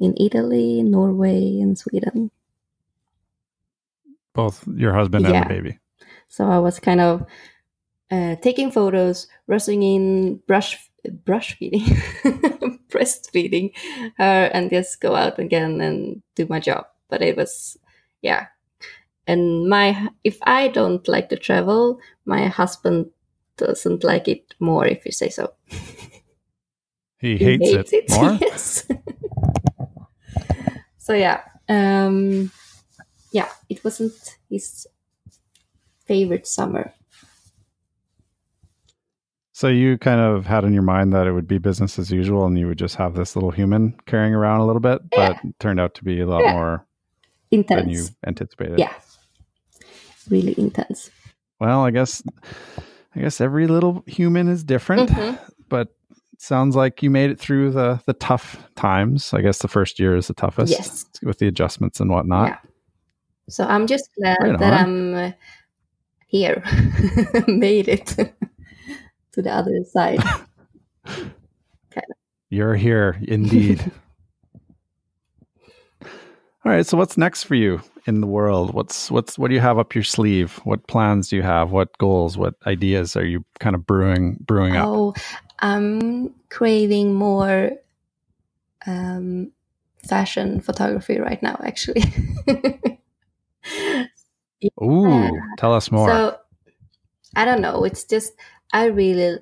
in 0.00 0.14
Italy, 0.18 0.82
Norway, 0.82 1.60
and 1.60 1.78
Sweden. 1.78 2.30
Both 4.34 4.66
your 4.66 4.92
husband 4.92 5.26
yeah. 5.26 5.32
and 5.32 5.44
the 5.44 5.54
baby. 5.54 5.78
So 6.28 6.48
I 6.48 6.58
was 6.58 6.80
kind 6.80 7.00
of 7.00 7.26
uh, 8.10 8.36
taking 8.36 8.70
photos, 8.70 9.28
rushing 9.46 9.82
in, 9.82 10.36
brush 10.46 10.78
brush 11.24 11.56
feeding, 11.56 11.84
breastfeeding 12.96 13.72
her, 14.16 14.50
and 14.52 14.70
just 14.70 15.00
go 15.00 15.14
out 15.14 15.38
again 15.38 15.80
and 15.80 16.22
do 16.34 16.46
my 16.48 16.60
job. 16.60 16.86
But 17.08 17.22
it 17.22 17.36
was, 17.36 17.76
yeah. 18.22 18.46
And 19.26 19.68
my 19.68 20.08
if 20.24 20.38
I 20.42 20.68
don't 20.68 21.06
like 21.08 21.28
to 21.30 21.36
travel, 21.36 22.00
my 22.24 22.46
husband 22.46 23.10
doesn't 23.56 24.04
like 24.04 24.28
it 24.28 24.54
more. 24.60 24.86
If 24.86 25.04
you 25.04 25.12
say 25.12 25.28
so. 25.28 25.52
He, 27.18 27.38
he 27.38 27.44
hates, 27.44 27.70
hates, 27.70 27.92
it, 27.92 28.04
it 28.04 28.10
more. 28.10 28.38
Yes. 28.40 28.86
so 30.98 31.14
yeah, 31.14 31.40
um, 31.68 32.50
yeah, 33.32 33.48
it 33.68 33.82
wasn't 33.82 34.36
his 34.50 34.86
favorite 36.04 36.46
summer. 36.46 36.92
So 39.56 39.68
you 39.68 39.96
kind 39.96 40.20
of 40.20 40.44
had 40.44 40.64
in 40.64 40.74
your 40.74 40.82
mind 40.82 41.14
that 41.14 41.26
it 41.26 41.32
would 41.32 41.48
be 41.48 41.56
business 41.56 41.98
as 41.98 42.10
usual, 42.10 42.44
and 42.44 42.58
you 42.58 42.66
would 42.66 42.76
just 42.76 42.96
have 42.96 43.14
this 43.14 43.34
little 43.34 43.50
human 43.50 43.98
carrying 44.04 44.34
around 44.34 44.60
a 44.60 44.66
little 44.66 44.80
bit, 44.80 45.00
yeah. 45.14 45.32
but 45.42 45.58
turned 45.58 45.80
out 45.80 45.94
to 45.94 46.04
be 46.04 46.20
a 46.20 46.26
lot 46.26 46.44
yeah. 46.44 46.52
more 46.52 46.86
intense 47.50 47.80
than 47.80 47.88
you 47.88 48.04
anticipated. 48.26 48.78
Yeah, 48.78 48.92
really 50.28 50.54
intense. 50.58 51.10
Well, 51.58 51.86
I 51.86 51.90
guess 51.90 52.22
I 53.14 53.20
guess 53.20 53.40
every 53.40 53.66
little 53.66 54.04
human 54.06 54.46
is 54.48 54.62
different, 54.62 55.08
mm-hmm. 55.08 55.42
but 55.70 55.88
sounds 56.36 56.76
like 56.76 57.02
you 57.02 57.08
made 57.08 57.30
it 57.30 57.40
through 57.40 57.70
the 57.70 57.98
the 58.04 58.12
tough 58.12 58.62
times. 58.74 59.32
I 59.32 59.40
guess 59.40 59.60
the 59.60 59.68
first 59.68 59.98
year 59.98 60.16
is 60.16 60.26
the 60.26 60.34
toughest, 60.34 60.70
yes, 60.70 61.06
with 61.22 61.38
the 61.38 61.46
adjustments 61.46 61.98
and 61.98 62.10
whatnot. 62.10 62.48
Yeah. 62.48 62.58
So 63.48 63.64
I'm 63.64 63.86
just 63.86 64.10
glad 64.18 64.36
right 64.38 64.58
that 64.58 64.72
I'm 64.74 65.14
uh, 65.14 65.32
here, 66.26 66.62
made 67.48 67.88
it 67.88 68.18
to 69.36 69.42
the 69.42 69.52
other 69.52 69.84
side. 69.84 70.18
kind 71.04 71.30
of. 71.94 72.16
You're 72.48 72.74
here, 72.74 73.20
indeed. 73.22 73.92
All 76.02 76.72
right. 76.72 76.84
So 76.84 76.96
what's 76.96 77.16
next 77.16 77.44
for 77.44 77.54
you 77.54 77.80
in 78.06 78.20
the 78.20 78.26
world? 78.26 78.74
What's 78.74 79.08
what's 79.10 79.38
what 79.38 79.48
do 79.48 79.54
you 79.54 79.60
have 79.60 79.78
up 79.78 79.94
your 79.94 80.02
sleeve? 80.02 80.58
What 80.64 80.88
plans 80.88 81.28
do 81.28 81.36
you 81.36 81.42
have? 81.42 81.70
What 81.70 81.96
goals? 81.98 82.36
What 82.36 82.54
ideas 82.66 83.14
are 83.14 83.24
you 83.24 83.44
kind 83.60 83.76
of 83.76 83.86
brewing 83.86 84.38
brewing 84.40 84.74
up? 84.74 84.88
Oh, 84.88 85.14
I'm 85.60 86.34
craving 86.48 87.14
more 87.14 87.70
um, 88.86 89.52
fashion 90.08 90.60
photography 90.60 91.20
right 91.20 91.40
now. 91.42 91.60
Actually. 91.62 92.02
Ooh, 94.82 95.30
tell 95.58 95.72
us 95.74 95.92
more. 95.92 96.08
So 96.08 96.38
I 97.36 97.44
don't 97.44 97.60
know. 97.60 97.84
It's 97.84 98.04
just 98.04 98.32
I 98.72 98.86
really 98.86 99.38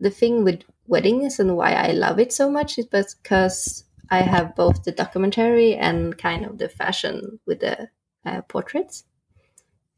the 0.00 0.10
thing 0.10 0.44
with 0.44 0.62
weddings 0.86 1.38
and 1.40 1.56
why 1.56 1.72
I 1.74 1.92
love 1.92 2.18
it 2.18 2.32
so 2.32 2.50
much 2.50 2.78
is 2.78 2.86
because 2.86 3.84
I 4.10 4.22
have 4.22 4.56
both 4.56 4.84
the 4.84 4.92
documentary 4.92 5.74
and 5.74 6.16
kind 6.18 6.44
of 6.46 6.58
the 6.58 6.68
fashion 6.68 7.40
with 7.46 7.60
the 7.60 7.90
uh, 8.24 8.42
portraits, 8.42 9.04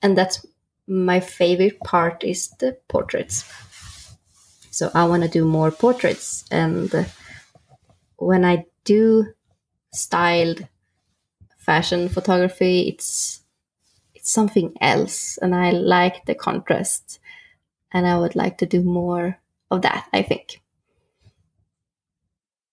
and 0.02 0.16
that's 0.18 0.46
my 0.88 1.20
favorite 1.20 1.80
part 1.80 2.24
is 2.24 2.50
the 2.61 2.78
portraits. 2.88 3.44
So 4.72 4.90
I 4.94 5.04
want 5.04 5.22
to 5.22 5.28
do 5.28 5.44
more 5.44 5.70
portraits, 5.70 6.44
and 6.50 6.92
when 8.16 8.44
I 8.44 8.66
do 8.85 9.26
styled 9.92 10.68
fashion 11.59 12.09
photography, 12.09 12.88
it's 12.88 13.42
it's 14.14 14.30
something 14.30 14.74
else, 14.80 15.38
and 15.38 15.54
I 15.54 15.70
like 15.72 16.26
the 16.26 16.35
contrast, 16.37 17.20
and 17.92 18.07
I 18.07 18.18
would 18.18 18.37
like 18.37 18.59
to 18.59 18.66
do 18.66 18.83
more 18.83 19.38
of 19.70 19.83
that. 19.83 20.09
I 20.12 20.22
think 20.22 20.61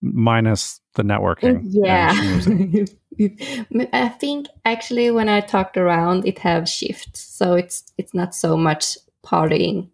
minus 0.00 0.80
the 0.94 1.02
networking. 1.02 1.60
Yeah. 1.64 2.12
I 3.92 4.08
think 4.08 4.46
actually 4.64 5.10
when 5.10 5.28
I 5.28 5.40
talked 5.40 5.76
around 5.76 6.26
it 6.26 6.38
have 6.40 6.68
shift. 6.68 7.16
So 7.16 7.54
it's 7.54 7.84
it's 7.96 8.14
not 8.14 8.34
so 8.34 8.56
much 8.56 8.96
partying. 9.24 9.90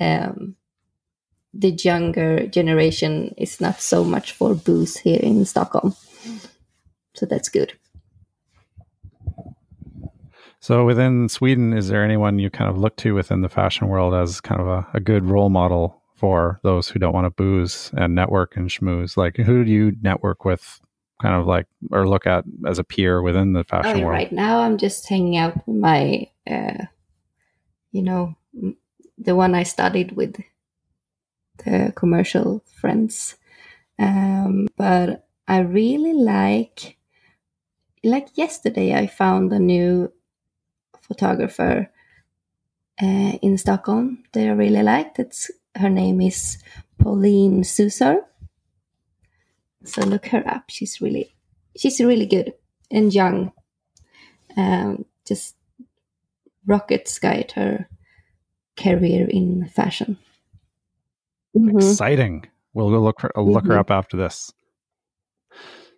Um, 0.00 0.56
the 1.54 1.70
younger 1.70 2.46
generation 2.46 3.34
is 3.36 3.60
not 3.60 3.80
so 3.80 4.04
much 4.04 4.32
for 4.32 4.54
booze 4.54 4.96
here 4.96 5.18
in 5.20 5.44
Stockholm. 5.44 5.96
So 7.14 7.26
that's 7.26 7.48
good. 7.48 7.72
So 10.60 10.84
within 10.84 11.28
Sweden, 11.28 11.72
is 11.72 11.88
there 11.88 12.04
anyone 12.04 12.38
you 12.38 12.50
kind 12.50 12.68
of 12.68 12.78
look 12.78 12.96
to 12.96 13.14
within 13.14 13.42
the 13.42 13.48
fashion 13.48 13.88
world 13.88 14.12
as 14.12 14.40
kind 14.40 14.60
of 14.60 14.66
a, 14.66 14.86
a 14.94 15.00
good 15.00 15.24
role 15.24 15.50
model 15.50 16.02
for 16.16 16.58
those 16.64 16.88
who 16.88 16.98
don't 16.98 17.14
want 17.14 17.26
to 17.26 17.30
booze 17.30 17.92
and 17.96 18.14
network 18.14 18.56
and 18.56 18.68
schmooze? 18.68 19.16
Like, 19.16 19.36
who 19.36 19.64
do 19.64 19.70
you 19.70 19.92
network 20.02 20.44
with, 20.44 20.80
kind 21.22 21.36
of 21.36 21.46
like, 21.46 21.66
or 21.92 22.08
look 22.08 22.26
at 22.26 22.44
as 22.66 22.80
a 22.80 22.84
peer 22.84 23.22
within 23.22 23.52
the 23.52 23.62
fashion 23.62 23.98
oh, 23.98 24.06
world? 24.06 24.12
Right 24.12 24.32
now, 24.32 24.60
I'm 24.60 24.78
just 24.78 25.08
hanging 25.08 25.36
out 25.36 25.56
with 25.66 25.76
my, 25.76 26.28
uh, 26.50 26.86
you 27.92 28.02
know, 28.02 28.34
the 29.16 29.36
one 29.36 29.54
I 29.54 29.62
studied 29.62 30.12
with, 30.12 30.42
the 31.64 31.92
commercial 31.94 32.64
friends. 32.74 33.36
Um, 33.98 34.68
but 34.76 35.26
I 35.46 35.58
really 35.60 36.14
like, 36.14 36.96
like 38.04 38.36
yesterday, 38.36 38.94
I 38.94 39.06
found 39.06 39.52
a 39.52 39.58
new 39.58 40.12
photographer 41.08 41.90
uh, 43.02 43.32
in 43.42 43.58
Stockholm 43.58 44.24
that 44.32 44.46
I 44.46 44.52
really 44.52 44.82
liked. 44.82 45.18
It's 45.18 45.50
her 45.74 45.90
name 45.90 46.20
is 46.20 46.58
Pauline 46.98 47.62
Susar. 47.62 48.20
So 49.84 50.02
look 50.02 50.26
her 50.26 50.46
up. 50.46 50.64
She's 50.68 51.00
really 51.00 51.34
she's 51.76 52.00
really 52.00 52.26
good 52.26 52.52
and 52.90 53.12
young. 53.12 53.52
Um, 54.56 55.04
just 55.26 55.54
rocket 56.66 57.08
skied 57.08 57.52
her 57.52 57.88
career 58.76 59.26
in 59.28 59.68
fashion. 59.68 60.18
Mm-hmm. 61.56 61.78
Exciting. 61.78 62.46
We'll 62.74 62.90
go 62.90 63.00
look 63.00 63.20
for, 63.20 63.30
I'll 63.36 63.50
look 63.50 63.64
mm-hmm. 63.64 63.72
her 63.72 63.78
up 63.78 63.90
after 63.90 64.16
this. 64.16 64.52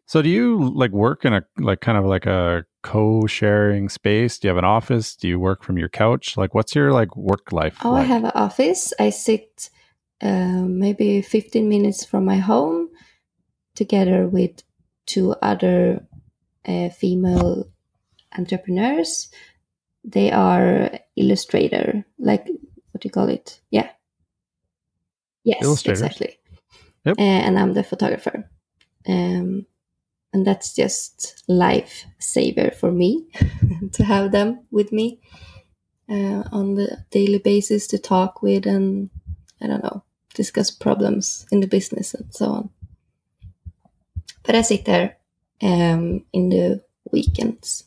So 0.07 0.23
do 0.23 0.29
you 0.29 0.71
like 0.75 0.91
work 0.91 1.25
in 1.25 1.35
a 1.35 1.43
like 1.59 1.81
kind 1.81 1.97
of 1.97 2.05
like 2.05 2.27
a 2.27 2.65
co-sharing 2.83 3.89
space? 3.89 4.39
Do 4.39 4.49
you 4.49 4.51
have 4.51 4.59
an 4.59 4.65
office? 4.65 5.17
Do 5.17 5.29
you 5.29 5.39
work 5.39 5.63
from 5.63 5.79
your 5.79 5.89
couch? 5.89 6.37
Like 6.37 6.55
what's 6.55 6.75
your 6.75 6.93
like 6.93 7.17
work 7.17 7.53
life? 7.53 7.79
Oh, 7.85 7.93
like? 7.93 8.03
I 8.03 8.07
have 8.07 8.25
an 8.25 8.33
office. 8.35 8.93
I 8.99 9.11
sit 9.11 9.71
uh, 10.23 10.63
maybe 10.63 11.23
15 11.23 11.69
minutes 11.69 12.05
from 12.05 12.25
my 12.25 12.37
home 12.37 12.91
together 13.75 14.27
with 14.27 14.63
two 15.07 15.35
other 15.43 16.07
uh, 16.67 16.89
female 16.91 17.69
entrepreneurs. 18.37 19.29
They 20.05 20.31
are 20.31 20.91
illustrator, 21.17 22.05
like 22.19 22.47
what 22.91 23.03
do 23.03 23.07
you 23.07 23.11
call 23.11 23.29
it? 23.29 23.61
Yeah. 23.71 23.91
Yes, 25.45 25.87
exactly. 25.87 26.39
Yep. 27.05 27.19
Uh, 27.19 27.23
and 27.23 27.59
I'm 27.59 27.73
the 27.73 27.83
photographer. 27.83 28.49
Um, 29.09 29.67
and 30.33 30.47
that's 30.47 30.75
just 30.75 31.43
life 31.49 32.05
saver 32.19 32.71
for 32.71 32.93
me 32.93 33.27
to 33.93 34.05
have 34.05 34.33
them 34.33 34.65
with 34.71 34.93
me 34.93 35.21
uh, 36.09 36.43
on 36.53 36.75
the 36.75 37.05
daily 37.11 37.39
basis 37.39 37.87
to 37.87 37.99
talk 37.99 38.43
with 38.43 38.67
and 38.67 39.11
i 39.61 39.67
don't 39.67 39.83
know 39.83 40.03
discuss 40.35 40.71
problems 40.71 41.47
in 41.51 41.61
the 41.61 41.67
business 41.67 42.15
and 42.15 42.33
so 42.33 42.47
on 42.47 42.71
but 44.43 44.55
i 44.55 44.63
sit 44.63 44.85
there 44.85 45.17
um, 45.63 46.25
in 46.33 46.49
the 46.49 46.83
weekends 47.13 47.85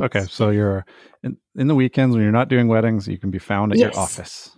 okay 0.00 0.22
so 0.22 0.50
you're 0.50 0.84
in, 1.22 1.36
in 1.56 1.66
the 1.66 1.74
weekends 1.74 2.14
when 2.14 2.22
you're 2.22 2.32
not 2.32 2.48
doing 2.48 2.68
weddings 2.68 3.08
you 3.08 3.18
can 3.18 3.30
be 3.30 3.38
found 3.38 3.72
at 3.72 3.78
yes. 3.78 3.92
your 3.92 4.00
office 4.00 4.56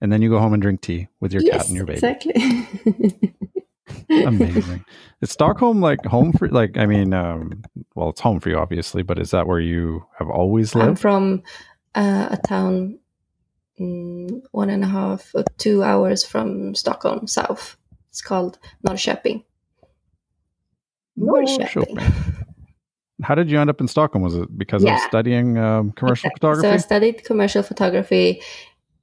and 0.00 0.12
then 0.12 0.22
you 0.22 0.28
go 0.28 0.38
home 0.38 0.52
and 0.52 0.62
drink 0.62 0.80
tea 0.80 1.08
with 1.20 1.32
your 1.32 1.42
yes, 1.42 1.56
cat 1.56 1.68
and 1.68 1.76
your 1.76 1.86
baby. 1.86 1.96
exactly. 1.96 3.34
Amazing. 4.10 4.84
Is 5.20 5.30
Stockholm 5.30 5.80
like 5.80 6.04
home 6.04 6.32
for 6.32 6.48
like 6.48 6.76
I 6.76 6.86
mean 6.86 7.12
um 7.12 7.62
well 7.94 8.10
it's 8.10 8.20
home 8.20 8.40
for 8.40 8.50
you 8.50 8.58
obviously, 8.58 9.02
but 9.02 9.18
is 9.18 9.30
that 9.30 9.46
where 9.46 9.60
you 9.60 10.04
have 10.18 10.28
always 10.28 10.74
lived? 10.74 10.88
I'm 10.88 10.96
from 10.96 11.42
uh, 11.94 12.28
a 12.30 12.36
town 12.46 12.98
mm, 13.80 14.42
one 14.52 14.70
and 14.70 14.84
a 14.84 14.86
half 14.86 15.30
or 15.34 15.44
two 15.58 15.82
hours 15.82 16.24
from 16.24 16.74
Stockholm 16.74 17.26
south. 17.26 17.76
It's 18.10 18.20
called 18.20 18.58
Norrköping. 18.86 19.44
Norrköping. 21.18 22.44
How 23.22 23.34
did 23.34 23.50
you 23.50 23.58
end 23.58 23.70
up 23.70 23.80
in 23.80 23.88
Stockholm? 23.88 24.22
Was 24.22 24.34
it 24.34 24.56
because 24.58 24.84
of 24.84 24.98
studying 25.00 25.56
um, 25.56 25.92
commercial 25.92 26.30
Exactly. 26.36 26.62
So 26.62 26.74
I 26.74 26.76
studied 26.76 27.24
commercial 27.24 27.62
photography 27.62 28.42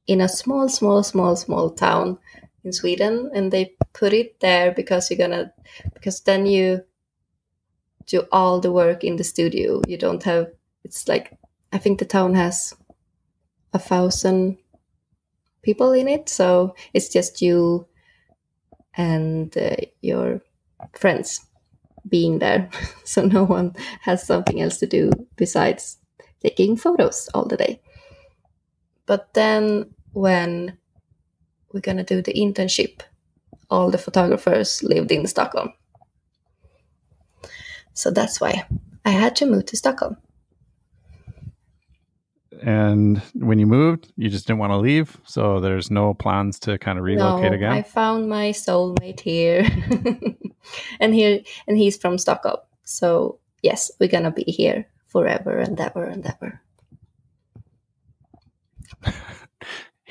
in 0.06 0.22
a 0.22 0.30
small, 0.30 0.70
small, 0.70 1.02
small, 1.02 1.36
small 1.36 1.72
town 1.72 2.20
in 2.64 2.74
Sweden, 2.74 3.30
and 3.34 3.52
they 3.52 3.76
put 3.94 4.14
it 4.14 4.40
there 4.40 4.72
because 4.72 5.10
you're 5.10 5.18
gonna, 5.18 5.54
because 5.94 6.22
then 6.22 6.46
you 6.46 6.84
do 8.06 8.26
all 8.32 8.60
the 8.60 8.72
work 8.72 9.04
in 9.04 9.16
the 9.16 9.24
studio. 9.24 9.82
You 9.88 9.98
don't 9.98 10.24
have. 10.24 10.48
It's 10.84 11.08
like 11.08 11.38
I 11.72 11.78
think 11.78 12.00
the 12.00 12.06
town 12.06 12.36
has 12.36 12.74
a 13.74 13.80
thousand 13.80 14.58
people 15.62 15.92
in 15.94 16.08
it, 16.08 16.30
so 16.30 16.76
it's 16.94 17.10
just 17.10 17.42
you 17.42 17.88
and 18.96 19.56
uh, 19.58 19.76
your 20.02 20.42
friends 20.94 21.40
being 22.08 22.40
there. 22.40 22.70
so 23.04 23.26
no 23.26 23.44
one 23.44 23.76
has 24.02 24.26
something 24.26 24.62
else 24.62 24.78
to 24.78 24.88
do 24.88 25.12
besides 25.36 25.98
taking 26.42 26.76
photos 26.76 27.30
all 27.34 27.46
the 27.46 27.58
day. 27.58 27.82
But 29.06 29.34
then 29.34 29.94
when 30.12 30.78
we're 31.74 31.82
gonna 31.82 32.04
do 32.04 32.22
the 32.22 32.34
internship, 32.34 33.02
all 33.70 33.92
the 33.92 33.98
photographers 33.98 34.84
lived 34.84 35.12
in 35.12 35.28
Stockholm. 35.28 35.74
So 37.94 38.12
that's 38.12 38.40
why 38.40 38.66
I 39.06 39.10
had 39.10 39.36
to 39.38 39.46
move 39.46 39.66
to 39.68 39.78
Stockholm. 39.78 40.18
and 42.62 43.18
when 43.34 43.60
you 43.60 43.68
moved, 43.68 44.14
you 44.16 44.30
just 44.30 44.48
didn't 44.48 44.60
want 44.60 44.72
to 44.72 44.78
leave, 44.78 45.18
so 45.26 45.60
there's 45.60 45.92
no 45.92 46.14
plans 46.14 46.60
to 46.60 46.78
kind 46.78 46.98
of 46.98 47.04
relocate 47.04 47.52
no, 47.52 47.58
again. 47.58 47.72
I 47.72 47.82
found 47.82 48.30
my 48.30 48.52
soulmate 48.52 49.20
here, 49.20 49.68
and 51.00 51.14
here, 51.14 51.42
and 51.68 51.78
he's 51.78 51.98
from 51.98 52.18
Stockholm. 52.18 52.60
So 52.86 53.40
yes, 53.64 53.92
we're 54.00 54.10
gonna 54.10 54.32
be 54.32 54.44
here 54.44 54.88
forever 55.08 55.58
and 55.58 55.80
ever 55.80 56.06
and 56.06 56.26
ever. 56.26 56.62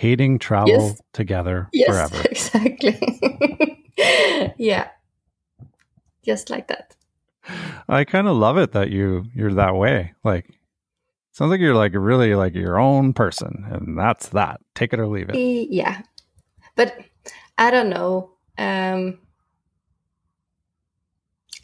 Hating 0.02 0.40
travel 0.40 0.72
Yes. 0.72 1.00
together 1.12 1.68
Yes, 1.72 1.86
forever. 1.86 2.24
exactly. 2.28 3.94
yeah, 4.58 4.88
just 6.24 6.50
like 6.50 6.66
that. 6.66 6.96
I 7.88 8.02
kind 8.02 8.26
of 8.26 8.36
love 8.36 8.58
it 8.58 8.72
that 8.72 8.90
you 8.90 9.26
you're 9.32 9.54
that 9.54 9.76
way. 9.76 10.12
Like 10.24 10.50
sounds 11.30 11.50
like 11.50 11.60
you're 11.60 11.76
like 11.76 11.92
really 11.94 12.34
like 12.34 12.52
your 12.52 12.80
own 12.80 13.12
person 13.12 13.64
and 13.70 13.96
that's 13.96 14.30
that. 14.30 14.60
Take 14.74 14.92
it 14.92 14.98
or 14.98 15.06
leave 15.06 15.28
it. 15.28 15.38
Yeah, 15.38 16.02
but 16.74 16.98
I 17.56 17.70
don't 17.70 17.88
know. 17.88 18.32
Um, 18.58 19.20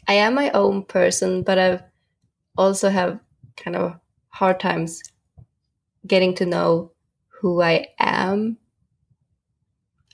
I 0.07 0.13
am 0.13 0.33
my 0.33 0.49
own 0.51 0.85
person, 0.85 1.43
but 1.43 1.59
I've 1.59 1.83
also 2.57 2.89
have 2.89 3.19
kind 3.57 3.75
of 3.75 3.99
hard 4.29 4.61
times 4.61 5.03
getting 6.07 6.33
to 6.35 6.45
know 6.45 6.93
who 7.39 7.61
I 7.61 7.87
am. 7.99 8.57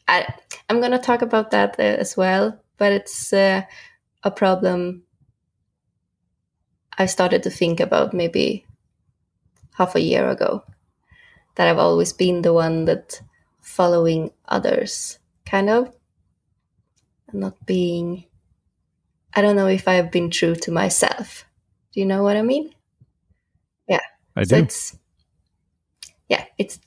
I 0.08 0.28
I'm 0.70 0.82
gonna 0.82 1.00
talk 1.00 1.22
about 1.22 1.52
that 1.52 1.80
uh, 1.80 1.84
as 1.84 2.16
well, 2.16 2.60
but 2.78 2.92
it's 2.92 3.34
uh, 3.34 3.64
a 4.24 4.32
problem 4.32 5.04
I 6.98 7.08
started 7.08 7.44
to 7.44 7.50
think 7.50 7.80
about 7.80 8.14
maybe 8.14 8.66
half 9.74 9.96
a 9.96 10.02
year 10.02 10.30
ago. 10.30 10.64
That 11.56 11.68
I've 11.68 11.80
always 11.80 12.14
been 12.14 12.42
the 12.42 12.54
one 12.54 12.86
that 12.86 13.22
following 13.62 14.32
others, 14.48 15.20
kind 15.46 15.70
of, 15.70 15.94
and 17.28 17.42
not 17.42 17.66
being. 17.66 18.26
I 19.34 19.42
don't 19.42 19.56
know 19.56 19.68
if 19.68 19.88
I've 19.88 20.12
been 20.12 20.30
true 20.30 20.56
to 20.56 20.72
myself. 20.72 21.46
Do 21.92 22.00
you 22.00 22.06
know 22.06 22.24
what 22.24 22.38
I 22.38 22.42
mean? 22.42 22.74
Yeah. 23.88 24.02
I 24.36 24.44
so 24.44 24.58
do. 24.58 24.64
it's 24.64 24.98
yeah, 26.30 26.46
it's 26.58 26.80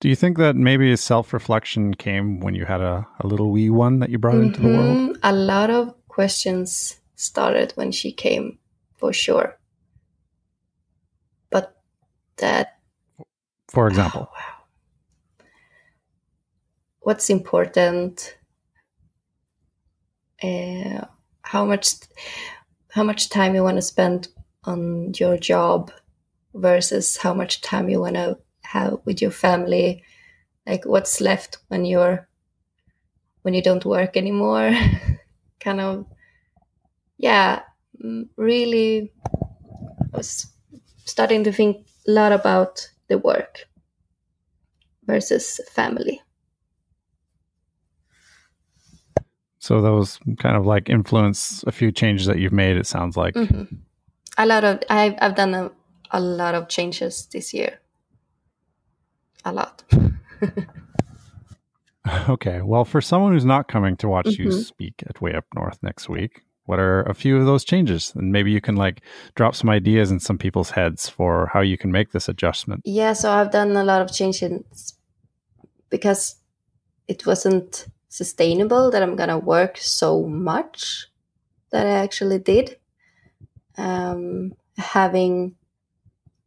Do 0.00 0.08
you 0.08 0.16
think 0.16 0.38
that 0.38 0.56
maybe 0.56 0.96
self 0.96 1.32
reflection 1.34 1.92
came 1.94 2.40
when 2.40 2.54
you 2.54 2.64
had 2.64 2.80
a, 2.80 3.06
a 3.20 3.26
little 3.26 3.50
wee 3.50 3.68
one 3.68 3.98
that 3.98 4.08
you 4.08 4.18
brought 4.18 4.36
into 4.36 4.60
the 4.60 4.68
world? 4.68 4.96
Mhm. 4.96 5.18
A 5.22 5.32
lot 5.32 5.68
of 5.68 5.94
questions 6.08 6.98
started 7.16 7.72
when 7.76 7.92
she 7.92 8.10
came, 8.10 8.58
for 8.96 9.12
sure. 9.12 9.58
But 11.50 11.76
that, 12.38 12.78
For 13.68 13.88
example. 13.88 14.28
oh, 14.30 14.34
wow. 14.34 14.64
What's 17.00 17.28
important? 17.28 18.36
Uh, 20.42 21.04
how 21.42 21.66
much, 21.66 21.92
how 22.88 23.02
much 23.02 23.28
time 23.28 23.54
you 23.54 23.62
want 23.62 23.76
to 23.76 23.82
spend 23.82 24.28
on 24.64 25.12
your 25.18 25.36
job 25.36 25.92
versus 26.54 27.18
how 27.18 27.34
much 27.34 27.60
time 27.60 27.90
you 27.90 28.00
want 28.00 28.14
to 28.14 28.38
have 28.72 28.98
with 29.04 29.20
your 29.22 29.30
family? 29.30 30.02
Like 30.66 30.84
what's 30.84 31.20
left 31.20 31.58
when 31.68 31.84
you're 31.84 32.28
when 33.42 33.54
you 33.54 33.62
don't 33.62 33.84
work 33.84 34.16
anymore 34.16 34.72
kind 35.60 35.80
of 35.80 36.06
yeah 37.18 37.62
mm, 38.02 38.28
really 38.36 39.12
was 40.12 40.46
starting 41.04 41.44
to 41.44 41.52
think 41.52 41.86
a 42.08 42.10
lot 42.10 42.32
about 42.32 42.88
the 43.08 43.18
work 43.18 43.66
versus 45.06 45.60
family 45.70 46.20
So 49.62 49.82
those 49.82 50.18
kind 50.38 50.56
of 50.56 50.64
like 50.64 50.88
influence 50.88 51.62
a 51.66 51.72
few 51.72 51.92
changes 51.92 52.26
that 52.26 52.38
you've 52.38 52.52
made, 52.52 52.78
it 52.78 52.86
sounds 52.86 53.14
like. 53.14 53.34
Mhm. 53.34 53.68
a 54.38 54.46
lot 54.46 54.64
of 54.64 54.80
i've, 54.88 55.14
I've 55.20 55.34
done 55.34 55.54
a, 55.54 55.70
a 56.12 56.20
lot 56.20 56.54
of 56.54 56.68
changes 56.68 57.26
this 57.32 57.52
year 57.52 57.78
a 59.44 59.52
lot 59.52 59.82
Okay. 62.28 62.62
Well, 62.62 62.84
for 62.84 63.00
someone 63.00 63.32
who's 63.32 63.44
not 63.44 63.68
coming 63.68 63.96
to 63.98 64.08
watch 64.08 64.38
you 64.38 64.46
Mhm. 64.46 64.66
speak 64.66 65.02
at 65.06 65.20
Way 65.20 65.34
Up 65.34 65.44
North 65.54 65.78
next 65.82 66.08
week, 66.08 66.42
what 66.64 66.78
are 66.78 67.02
a 67.02 67.14
few 67.14 67.36
of 67.36 67.46
those 67.46 67.64
changes? 67.64 68.12
And 68.16 68.32
maybe 68.32 68.50
you 68.50 68.60
can 68.60 68.74
like 68.74 69.02
drop 69.34 69.54
some 69.54 69.68
ideas 69.68 70.10
in 70.10 70.18
some 70.18 70.38
people's 70.38 70.70
heads 70.70 71.08
for 71.08 71.50
how 71.52 71.60
you 71.60 71.76
can 71.76 71.92
make 71.92 72.12
this 72.12 72.28
adjustment. 72.28 72.80
Yeah, 72.84 73.12
so 73.12 73.30
I've 73.30 73.50
done 73.50 73.76
a 73.76 73.84
lot 73.84 74.00
of 74.02 74.12
changes 74.12 74.94
because 75.90 76.36
it 77.06 77.26
wasn't 77.26 77.86
sustainable 78.08 78.90
that 78.90 79.02
I'm 79.02 79.14
gonna 79.16 79.38
work 79.38 79.76
so 79.76 80.26
much 80.26 81.06
that 81.70 81.86
I 81.86 81.90
actually 81.90 82.38
did. 82.38 82.76
Um, 83.76 84.54
having 84.78 85.54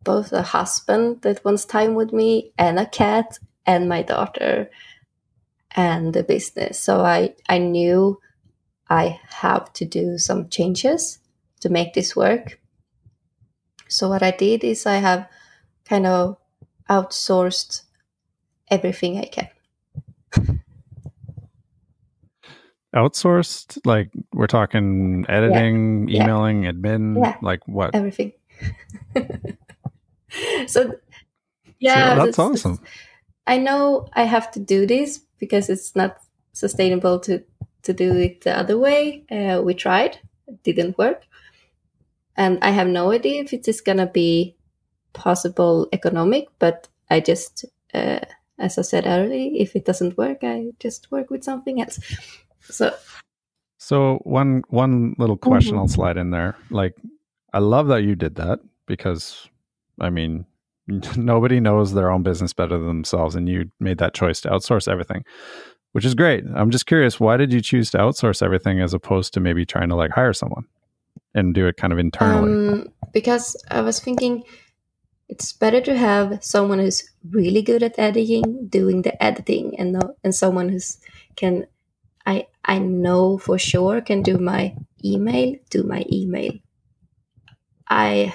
both 0.04 0.32
a 0.34 0.42
husband 0.42 1.22
that 1.22 1.44
wants 1.46 1.66
time 1.66 1.96
with 1.96 2.12
me 2.13 2.52
and 2.58 2.80
a 2.80 2.86
cat 2.86 3.39
and 3.66 3.88
my 3.88 4.02
daughter 4.02 4.70
and 5.76 6.13
the 6.13 6.24
business. 6.24 6.80
So 6.80 7.02
I, 7.02 7.36
I 7.50 7.58
knew 7.58 8.20
I 8.89 9.20
have 9.30 9.72
to 9.74 9.86
do 9.86 10.18
some 10.18 10.50
changes 10.50 11.20
to 11.62 11.70
make 11.70 11.94
this 11.94 12.16
work. 12.16 12.60
So 13.88 14.10
what 14.10 14.24
I 14.24 14.32
did 14.32 14.63
is 14.63 14.86
I 14.86 14.96
have 14.96 15.28
kind 15.86 16.06
of 16.06 16.38
outsourced 16.89 17.84
everything 18.70 19.18
I 19.18 19.26
can. 19.26 19.48
Outsourced, 22.96 23.80
like 23.86 24.12
we're 24.34 24.46
talking 24.48 25.26
editing, 25.28 26.08
Yeah. 26.08 26.24
emailing, 26.24 26.63
admin, 26.63 27.24
Yeah. 27.24 27.38
like 27.42 27.68
what? 27.68 27.96
Everything. 27.96 28.34
so 30.67 30.96
yeah, 31.80 32.15
So 32.15 32.15
that's 32.15 32.39
awesome. 32.39 32.80
I 33.46 33.58
know 33.58 34.08
I 34.13 34.24
have 34.24 34.52
to 34.52 34.60
do 34.60 34.86
this 34.86 35.19
because 35.39 35.69
it's 35.69 35.96
not 35.96 36.17
sustainable 36.54 37.19
to 37.22 37.43
to 37.84 37.93
do 37.93 38.15
it 38.15 38.41
the 38.41 38.58
other 38.58 38.78
way. 38.78 39.26
Uh, 39.30 39.62
we 39.62 39.74
tried, 39.74 40.19
it 40.48 40.63
didn't 40.63 40.98
work, 40.98 41.24
and 42.38 42.60
I 42.62 42.72
have 42.72 42.88
no 42.88 43.12
idea 43.12 43.41
if 43.43 43.54
it 43.54 43.67
is 43.67 43.82
gonna 43.82 44.08
be 44.08 44.56
possible 45.13 45.88
economic. 45.91 46.48
But 46.60 46.88
I 47.10 47.19
just, 47.19 47.65
uh, 47.93 48.19
as 48.58 48.78
I 48.78 48.82
said 48.82 49.06
earlier, 49.06 49.52
if 49.54 49.76
it 49.76 49.86
doesn't 49.86 50.17
work, 50.17 50.39
I 50.43 50.72
just 50.80 51.12
work 51.12 51.30
with 51.30 51.43
something 51.43 51.82
else. 51.82 52.00
So 52.62 52.93
So 53.78 54.19
one 54.24 54.63
one 54.69 55.15
little 55.17 55.38
question 55.38 55.76
Mhm. 55.76 55.80
I'll 55.80 55.88
slide 55.88 56.17
in 56.17 56.32
there. 56.32 56.56
Like 56.69 56.96
I 57.54 57.60
love 57.60 57.88
that 57.88 58.04
you 58.04 58.15
did 58.15 58.36
that 58.36 58.60
because 58.86 59.50
I 60.00 60.10
mean, 60.10 60.46
nobody 61.16 61.60
knows 61.60 61.94
their 61.94 62.12
own 62.12 62.24
business 62.24 62.54
better 62.54 62.78
than 62.78 62.88
themselves, 62.88 63.36
and 63.36 63.48
you 63.48 63.72
made 63.80 63.98
that 64.00 64.14
choice 64.14 64.42
to 64.42 64.50
outsource 64.50 64.88
everything, 64.88 65.24
which 65.92 66.06
is 66.06 66.16
great. 66.16 66.44
I'm 66.56 66.72
just 66.72 66.86
curious, 66.86 67.20
why 67.20 67.38
did 67.38 67.54
you 67.54 67.62
choose 67.62 67.92
to 67.92 67.98
outsource 67.98 68.42
everything 68.42 68.82
as 68.82 68.94
opposed 68.94 69.34
to 69.34 69.40
maybe 69.40 69.66
trying 69.66 69.90
to 69.90 69.96
like 69.96 70.12
hire 70.12 70.34
someone 70.34 70.66
and 71.34 71.54
do 71.54 71.68
it 71.68 71.78
kind 71.78 71.94
of 71.94 72.00
internally? 72.00 72.74
Um, 72.74 72.94
because 73.14 73.56
I 73.72 73.82
was 73.82 74.00
thinking 74.00 74.44
it's 75.30 75.54
better 75.54 75.82
to 75.82 75.98
have 75.98 76.44
someone 76.44 76.80
who's 76.80 77.10
really 77.30 77.62
good 77.62 77.82
at 77.82 77.98
editing, 77.98 78.68
doing 78.68 79.02
the 79.04 79.22
editing, 79.24 79.80
and 79.80 79.94
no, 79.94 80.16
and 80.24 80.36
someone 80.36 80.70
who's 80.70 80.98
can 81.36 81.66
I 82.26 82.48
I 82.66 82.80
know 82.80 83.38
for 83.38 83.58
sure 83.58 84.02
can 84.02 84.22
do 84.22 84.38
my 84.38 84.76
email, 85.04 85.56
do 85.70 85.84
my 85.84 86.06
email. 86.12 86.54
I 87.90 88.34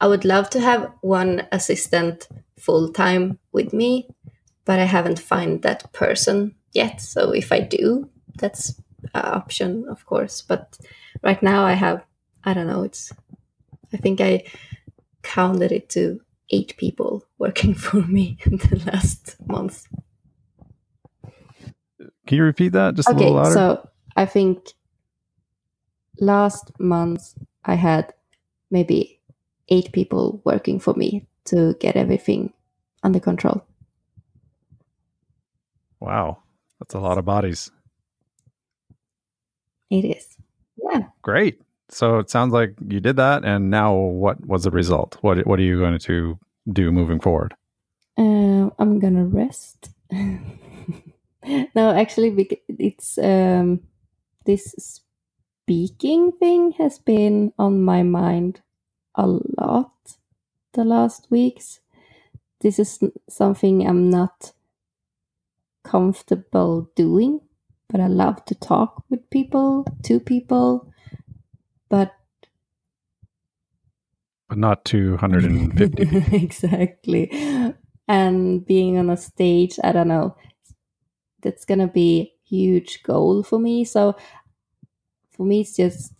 I 0.00 0.06
would 0.06 0.24
love 0.24 0.50
to 0.50 0.60
have 0.60 0.92
one 1.00 1.46
assistant 1.52 2.28
full 2.58 2.92
time 2.92 3.38
with 3.52 3.72
me, 3.72 4.08
but 4.64 4.78
I 4.78 4.84
haven't 4.84 5.18
found 5.18 5.62
that 5.62 5.92
person 5.92 6.54
yet. 6.72 7.00
So 7.00 7.30
if 7.32 7.52
I 7.52 7.60
do, 7.60 8.10
that's 8.38 8.80
an 9.14 9.22
option, 9.24 9.86
of 9.88 10.04
course. 10.06 10.42
But 10.42 10.78
right 11.22 11.42
now 11.42 11.64
I 11.64 11.72
have 11.72 12.04
I 12.44 12.54
don't 12.54 12.66
know, 12.68 12.84
it's 12.84 13.12
I 13.92 13.96
think 13.96 14.20
I 14.20 14.44
counted 15.22 15.72
it 15.72 15.88
to 15.90 16.20
eight 16.50 16.76
people 16.76 17.24
working 17.38 17.74
for 17.86 18.02
me 18.02 18.38
in 18.44 18.58
the 18.58 18.82
last 18.92 19.36
month. 19.46 19.86
Can 22.26 22.38
you 22.38 22.44
repeat 22.44 22.70
that 22.70 22.94
just 22.94 23.08
okay, 23.08 23.16
a 23.16 23.20
little 23.20 23.34
louder? 23.36 23.54
So 23.54 23.88
I 24.16 24.26
think 24.26 24.72
last 26.20 26.72
month 26.78 27.34
I 27.64 27.74
had 27.74 28.12
maybe 28.70 29.15
eight 29.68 29.92
people 29.92 30.40
working 30.44 30.78
for 30.80 30.94
me 30.94 31.26
to 31.46 31.74
get 31.80 31.96
everything 31.96 32.52
under 33.02 33.20
control. 33.20 33.64
Wow, 36.00 36.38
that's 36.78 36.94
a 36.94 37.00
lot 37.00 37.18
of 37.18 37.24
bodies. 37.24 37.70
It 39.90 40.04
is. 40.04 40.36
Yeah. 40.76 41.02
Great. 41.22 41.60
So 41.88 42.18
it 42.18 42.30
sounds 42.30 42.52
like 42.52 42.74
you 42.88 43.00
did 43.00 43.16
that, 43.16 43.44
and 43.44 43.70
now 43.70 43.94
what 43.94 44.44
was 44.44 44.64
the 44.64 44.70
result? 44.70 45.16
What 45.20 45.46
What 45.46 45.58
are 45.60 45.62
you 45.62 45.78
going 45.78 45.98
to 45.98 46.38
do 46.70 46.90
moving 46.90 47.20
forward? 47.20 47.54
Uh, 48.18 48.70
I'm 48.78 48.98
gonna 48.98 49.24
rest. 49.24 49.90
no, 50.10 51.90
actually, 51.90 52.48
it's 52.68 53.18
um, 53.18 53.80
this 54.44 54.74
speaking 55.66 56.32
thing 56.32 56.72
has 56.72 56.98
been 56.98 57.52
on 57.58 57.82
my 57.82 58.02
mind 58.02 58.60
a 59.16 59.26
lot 59.26 59.92
the 60.72 60.84
last 60.84 61.26
weeks. 61.30 61.80
This 62.60 62.78
is 62.78 63.00
something 63.28 63.86
I'm 63.86 64.10
not 64.10 64.52
comfortable 65.84 66.90
doing, 66.94 67.40
but 67.88 68.00
I 68.00 68.06
love 68.06 68.44
to 68.46 68.54
talk 68.54 69.04
with 69.08 69.28
people, 69.30 69.86
to 70.04 70.20
people, 70.20 70.92
but 71.88 72.12
but 74.48 74.58
not 74.58 74.84
250 74.84 76.36
exactly. 76.36 77.74
And 78.08 78.64
being 78.64 78.98
on 78.98 79.10
a 79.10 79.16
stage 79.16 79.78
i 79.82 79.90
don't 79.90 80.06
know 80.06 80.36
that's 81.42 81.64
gonna 81.64 81.88
be 81.88 82.34
huge 82.44 83.02
goal 83.02 83.42
for 83.42 83.58
me. 83.58 83.84
So 83.84 84.16
for 85.30 85.44
me 85.44 85.60
it's 85.60 85.76
just 85.76 86.12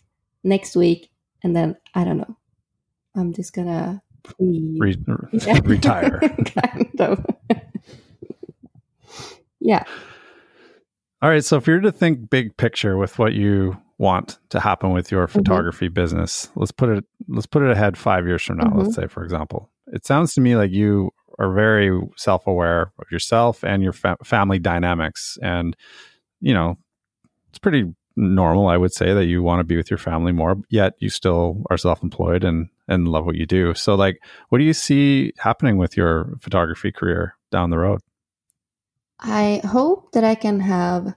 next 0.45 0.77
week 0.77 1.11
and 1.43 1.57
then 1.57 1.77
i 1.95 2.05
don't 2.05 2.19
know 2.19 2.37
I'm 3.17 3.33
just 3.33 3.53
gonna 3.53 4.03
Re- 4.39 4.97
yeah. 5.33 5.61
retire. 5.65 6.21
kind 6.45 7.01
of. 7.01 7.25
yeah. 9.61 9.85
All 11.23 11.31
right. 11.31 11.45
So 11.45 11.57
if 11.57 11.67
you're 11.67 11.81
to 11.81 11.93
think 11.93 12.31
big 12.31 12.57
picture 12.57 12.97
with 12.97 13.19
what 13.19 13.33
you 13.33 13.77
want 13.99 14.39
to 14.51 14.61
happen 14.61 14.93
with 14.93 15.11
your 15.11 15.27
mm-hmm. 15.27 15.39
photography 15.39 15.87
mm-hmm. 15.87 15.95
business, 15.95 16.51
let's 16.57 16.73
put 16.73 16.91
it 16.91 17.05
let's 17.29 17.47
put 17.47 17.63
it 17.63 17.71
ahead 17.71 17.97
five 17.97 18.27
years 18.27 18.43
from 18.43 18.59
now. 18.59 18.67
Mm-hmm. 18.67 18.81
Let's 18.81 18.95
say, 18.95 19.07
for 19.07 19.25
example, 19.25 19.71
it 19.87 20.07
sounds 20.07 20.35
to 20.35 20.41
me 20.41 20.57
like 20.57 20.71
you 20.71 21.11
are 21.39 21.53
very 21.53 21.99
self 22.17 22.47
aware 22.47 22.93
of 22.99 23.11
yourself 23.11 23.65
and 23.65 23.83
your 23.83 23.93
fa- 23.93 24.19
family 24.25 24.59
dynamics, 24.59 25.39
and 25.43 25.77
you 26.41 26.53
know, 26.53 26.77
it's 27.49 27.59
pretty 27.59 27.85
normal, 28.17 28.69
I 28.69 28.77
would 28.77 28.93
say, 28.93 29.13
that 29.13 29.27
you 29.27 29.43
want 29.43 29.61
to 29.61 29.65
be 29.65 29.77
with 29.77 29.91
your 29.91 29.99
family 29.99 30.33
more, 30.33 30.57
yet 30.71 30.95
you 30.99 31.11
still 31.11 31.63
are 31.71 31.77
self 31.77 32.03
employed 32.03 32.45
and 32.45 32.69
and 32.89 33.09
love 33.09 33.27
what 33.27 33.37
you 33.37 33.47
do. 33.47 33.75
So, 33.75 33.95
like, 33.95 34.21
what 34.49 34.59
do 34.59 34.65
you 34.65 34.73
see 34.73 35.33
happening 35.39 35.77
with 35.77 35.97
your 35.97 36.37
photography 36.41 36.93
career 36.93 37.37
down 37.51 37.71
the 37.71 37.79
road? 37.79 38.01
I 39.19 39.61
hope 39.65 40.13
that 40.13 40.25
I 40.25 40.35
can 40.35 40.61
have 40.61 41.15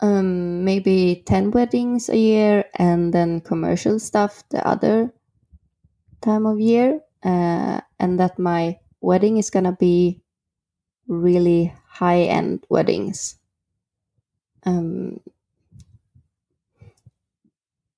um, 0.00 0.64
maybe 0.64 1.22
10 1.26 1.50
weddings 1.50 2.08
a 2.08 2.16
year 2.16 2.64
and 2.74 3.12
then 3.12 3.40
commercial 3.40 3.98
stuff 3.98 4.42
the 4.50 4.66
other 4.66 5.12
time 6.22 6.46
of 6.46 6.58
year. 6.58 7.00
Uh, 7.22 7.80
and 7.98 8.18
that 8.18 8.38
my 8.38 8.78
wedding 9.02 9.36
is 9.36 9.50
going 9.50 9.64
to 9.64 9.76
be 9.78 10.22
really 11.06 11.74
high 11.86 12.22
end 12.22 12.64
weddings. 12.70 13.36
Um, 14.64 15.20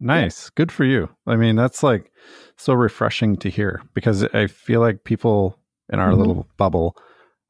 Nice. 0.03 0.51
Good 0.51 0.73
for 0.73 0.85
you. 0.85 1.09
I 1.29 1.37
mean, 1.37 1.55
that's 1.55 1.85
like 1.85 2.11
so 2.57 2.75
refreshing 2.75 3.37
to 3.37 3.49
hear 3.49 3.83
because 3.95 4.25
I 4.25 4.49
feel 4.49 4.81
like 4.81 5.05
people 5.05 5.57
in 5.93 6.01
our 6.01 6.11
mm-hmm. 6.11 6.19
little 6.19 6.49
bubble 6.57 6.97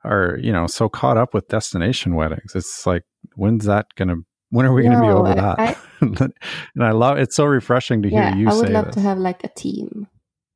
are, 0.04 0.38
you 0.38 0.52
know, 0.52 0.66
so 0.66 0.90
caught 0.90 1.16
up 1.16 1.32
with 1.32 1.48
destination 1.48 2.14
weddings. 2.14 2.54
It's 2.54 2.86
like, 2.86 3.04
when's 3.36 3.64
that 3.64 3.86
going 3.94 4.08
to, 4.08 4.16
when 4.50 4.66
are 4.66 4.74
we 4.74 4.82
going 4.82 4.94
to 4.94 5.00
be 5.00 5.08
over 5.08 5.34
that? 5.34 5.58
I, 5.58 5.76
and 6.02 6.84
I 6.84 6.90
love 6.90 7.16
it's 7.16 7.36
so 7.36 7.46
refreshing 7.46 8.02
to 8.02 8.10
yeah, 8.10 8.34
hear 8.34 8.42
you 8.42 8.50
I 8.50 8.54
would 8.54 8.68
love 8.68 8.86
this. 8.86 8.96
to 8.96 9.00
have 9.00 9.16
like 9.16 9.42
a 9.44 9.48
team 9.48 10.08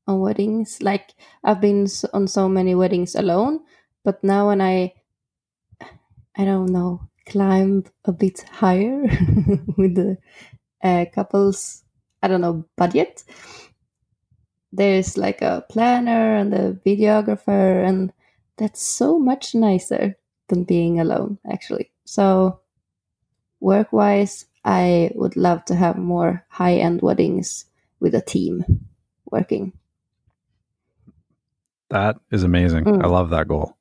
on 0.07 0.21
weddings. 0.21 0.83
Like 0.83 1.15
I've 1.43 1.63
been 1.63 1.87
on 2.13 2.29
so 2.29 2.47
many 2.47 2.75
weddings 2.75 3.15
alone, 3.15 3.61
but 4.05 4.23
now 4.23 4.49
when 4.49 4.61
I, 4.61 4.93
I 6.37 6.45
don't 6.45 6.71
know, 6.71 7.09
climb 7.27 7.85
a 8.05 8.13
bit 8.13 8.45
higher 8.51 9.03
with 9.77 9.95
the 9.95 10.19
uh, 10.83 11.05
couples 11.15 11.85
I 12.27 12.29
don't 12.29 12.41
know, 12.41 12.65
budget. 12.77 13.23
There's 14.73 15.17
like 15.17 15.43
a 15.43 15.65
planner 15.71 16.35
and 16.37 16.53
a 16.53 16.73
videographer, 16.73 17.87
and 17.87 18.13
that's 18.57 18.83
so 18.83 19.19
much 19.19 19.55
nicer 19.55 20.17
than 20.49 20.65
being 20.65 20.99
alone, 20.99 21.39
actually. 21.49 21.93
So, 22.05 22.61
work 23.61 23.93
wise, 23.93 24.47
I 24.65 25.13
would 25.15 25.37
love 25.37 25.65
to 25.67 25.77
have 25.77 25.97
more 25.97 26.45
high 26.49 26.75
end 26.75 27.01
weddings 27.01 27.67
with 28.01 28.15
a 28.15 28.21
team 28.21 28.65
working. 29.31 29.73
That 31.91 32.17
is 32.33 32.43
amazing. 32.43 32.85
Mm. 32.85 33.05
I 33.05 33.07
love 33.07 33.31
that 33.31 33.47
goal. 33.47 33.76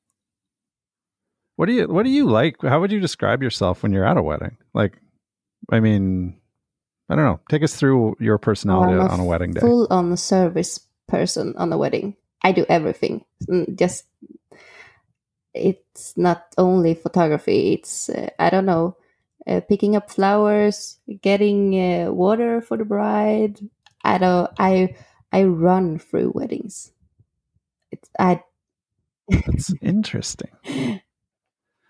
What 1.56 1.68
do 1.68 1.74
you 1.74 1.88
what 1.88 2.04
do 2.04 2.10
you 2.10 2.26
like? 2.26 2.62
How 2.62 2.80
would 2.82 2.92
you 2.92 3.00
describe 3.00 3.42
yourself 3.42 3.84
when 3.84 3.94
you're 3.94 4.06
at 4.06 4.18
a 4.18 4.24
wedding? 4.24 4.58
Like 4.74 4.98
I 5.72 5.80
mean, 5.80 6.40
I 7.10 7.16
don't 7.16 7.26
know. 7.26 7.40
Take 7.50 7.64
us 7.64 7.76
through 7.76 8.18
your 8.20 8.38
personality 8.38 8.94
a 8.94 9.08
on 9.08 9.20
a 9.20 9.26
wedding 9.26 9.54
day. 9.54 9.62
Full 9.62 9.88
on 9.90 10.16
service 10.18 10.80
person 11.08 11.54
on 11.58 11.72
a 11.72 11.78
wedding. 11.78 12.16
I 12.42 12.52
do 12.52 12.66
everything. 12.68 13.24
Mm, 13.50 13.78
just 13.78 14.06
it's 15.54 16.18
not 16.18 16.54
only 16.58 16.94
photography. 16.94 17.74
It's 17.74 18.10
uh, 18.10 18.30
I 18.38 18.50
don't 18.50 18.66
know, 18.66 18.98
uh, 19.48 19.62
picking 19.62 19.96
up 19.96 20.12
flowers, 20.12 20.98
getting 21.22 21.80
uh, 21.80 22.12
water 22.12 22.62
for 22.62 22.78
the 22.78 22.86
bride. 22.86 23.60
I 24.04 24.18
don't. 24.18 24.52
I 24.60 24.96
I 25.32 25.44
run 25.44 26.00
through 26.00 26.34
weddings. 26.36 26.92
It's 27.92 28.10
I. 28.20 28.44
That's 29.30 29.74
interesting. 29.82 30.52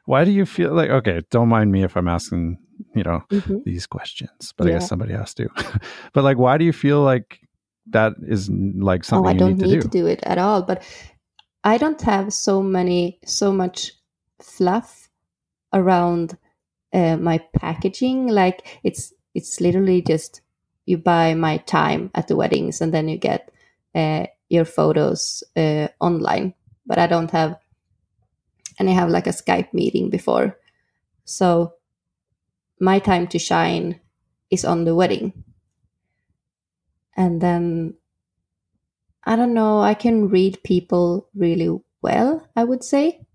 Why 0.05 0.23
do 0.23 0.31
you 0.31 0.45
feel 0.45 0.73
like 0.73 0.89
okay? 0.89 1.21
Don't 1.31 1.49
mind 1.49 1.71
me 1.71 1.83
if 1.83 1.97
I'm 1.97 2.07
asking 2.07 2.57
you 2.95 3.03
know 3.03 3.23
mm-hmm. 3.31 3.57
these 3.65 3.87
questions 3.87 4.53
but 4.57 4.67
yeah. 4.67 4.75
i 4.75 4.79
guess 4.79 4.87
somebody 4.87 5.13
has 5.13 5.33
to 5.33 5.47
but 6.13 6.23
like 6.23 6.37
why 6.37 6.57
do 6.57 6.65
you 6.65 6.73
feel 6.73 7.01
like 7.01 7.39
that 7.87 8.13
is 8.27 8.49
like 8.49 9.03
something 9.03 9.27
oh, 9.27 9.29
i 9.29 9.37
don't 9.37 9.57
need, 9.57 9.67
need 9.67 9.69
to, 9.69 9.75
do. 9.75 9.81
to 9.81 9.87
do 9.87 10.07
it 10.07 10.19
at 10.23 10.37
all 10.37 10.61
but 10.61 10.83
i 11.63 11.77
don't 11.77 12.01
have 12.01 12.33
so 12.33 12.61
many 12.61 13.19
so 13.25 13.51
much 13.51 13.91
fluff 14.41 15.09
around 15.73 16.37
uh, 16.93 17.17
my 17.17 17.39
packaging 17.53 18.27
like 18.27 18.79
it's 18.83 19.13
it's 19.33 19.59
literally 19.59 20.01
just 20.01 20.41
you 20.85 20.97
buy 20.97 21.33
my 21.33 21.57
time 21.57 22.09
at 22.15 22.27
the 22.27 22.35
weddings 22.35 22.79
and 22.79 22.93
then 22.93 23.07
you 23.07 23.17
get 23.17 23.51
uh, 23.95 24.25
your 24.49 24.65
photos 24.65 25.43
uh, 25.55 25.87
online 25.99 26.53
but 26.85 26.97
i 26.97 27.07
don't 27.07 27.31
have 27.31 27.57
and 28.79 28.89
i 28.89 28.93
have 28.93 29.09
like 29.09 29.27
a 29.27 29.31
skype 29.31 29.73
meeting 29.73 30.09
before 30.09 30.57
so 31.25 31.73
my 32.79 32.99
time 32.99 33.27
to 33.27 33.37
shine 33.39 33.99
is 34.49 34.63
on 34.65 34.85
the 34.85 34.95
wedding. 34.95 35.43
And 37.17 37.41
then 37.41 37.95
I 39.25 39.35
don't 39.35 39.53
know, 39.53 39.81
I 39.81 39.93
can 39.93 40.29
read 40.29 40.63
people 40.63 41.27
really 41.35 41.69
well, 42.01 42.47
I 42.55 42.63
would 42.63 42.83
say. 42.83 43.25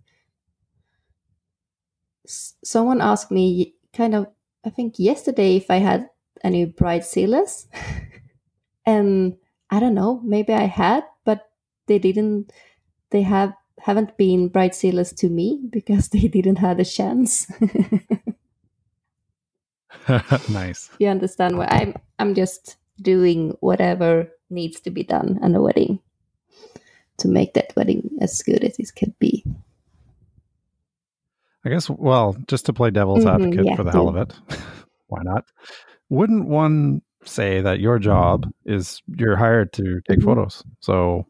S- 2.26 2.54
someone 2.64 3.00
asked 3.00 3.30
me 3.30 3.74
kind 3.92 4.14
of 4.14 4.26
I 4.64 4.70
think 4.70 4.98
yesterday 4.98 5.56
if 5.56 5.70
I 5.70 5.76
had 5.76 6.08
any 6.44 6.66
bridezillas. 6.66 7.66
and 8.86 9.36
I 9.70 9.80
don't 9.80 9.94
know, 9.94 10.20
maybe 10.24 10.52
I 10.52 10.64
had, 10.64 11.04
but 11.24 11.50
they 11.86 11.98
didn't 11.98 12.52
they 13.10 13.22
have 13.22 13.54
haven't 13.82 14.16
been 14.16 14.50
bridezillas 14.50 15.14
to 15.16 15.28
me 15.28 15.60
because 15.70 16.08
they 16.12 16.28
didn't 16.28 16.56
have 16.56 16.78
a 16.78 16.84
chance. 16.84 17.50
nice. 20.50 20.90
You 20.98 21.08
understand 21.08 21.56
why 21.58 21.66
I'm 21.70 21.94
I'm 22.18 22.34
just 22.34 22.76
doing 23.00 23.56
whatever 23.60 24.28
needs 24.50 24.80
to 24.80 24.90
be 24.90 25.02
done 25.02 25.38
on 25.42 25.54
a 25.54 25.62
wedding 25.62 26.00
to 27.18 27.28
make 27.28 27.54
that 27.54 27.72
wedding 27.76 28.10
as 28.20 28.42
good 28.42 28.64
as 28.64 28.78
it 28.78 28.92
could 28.96 29.18
be. 29.18 29.44
I 31.64 31.68
guess, 31.68 31.90
well, 31.90 32.36
just 32.48 32.66
to 32.66 32.72
play 32.72 32.90
devil's 32.90 33.24
Mhm, 33.24 33.34
advocate 33.34 33.66
yeah, 33.66 33.76
for 33.76 33.84
the 33.84 33.92
hell 33.92 34.10
do. 34.10 34.16
of 34.16 34.30
it, 34.30 34.34
why 35.08 35.20
not? 35.22 35.44
Wouldn't 36.08 36.48
one 36.48 37.02
say 37.24 37.60
that 37.60 37.80
your 37.80 37.98
job 37.98 38.50
is 38.64 39.02
you're 39.06 39.36
hired 39.36 39.72
to 39.74 40.00
take 40.08 40.20
Mhm. 40.20 40.24
photos? 40.24 40.64
So 40.80 41.26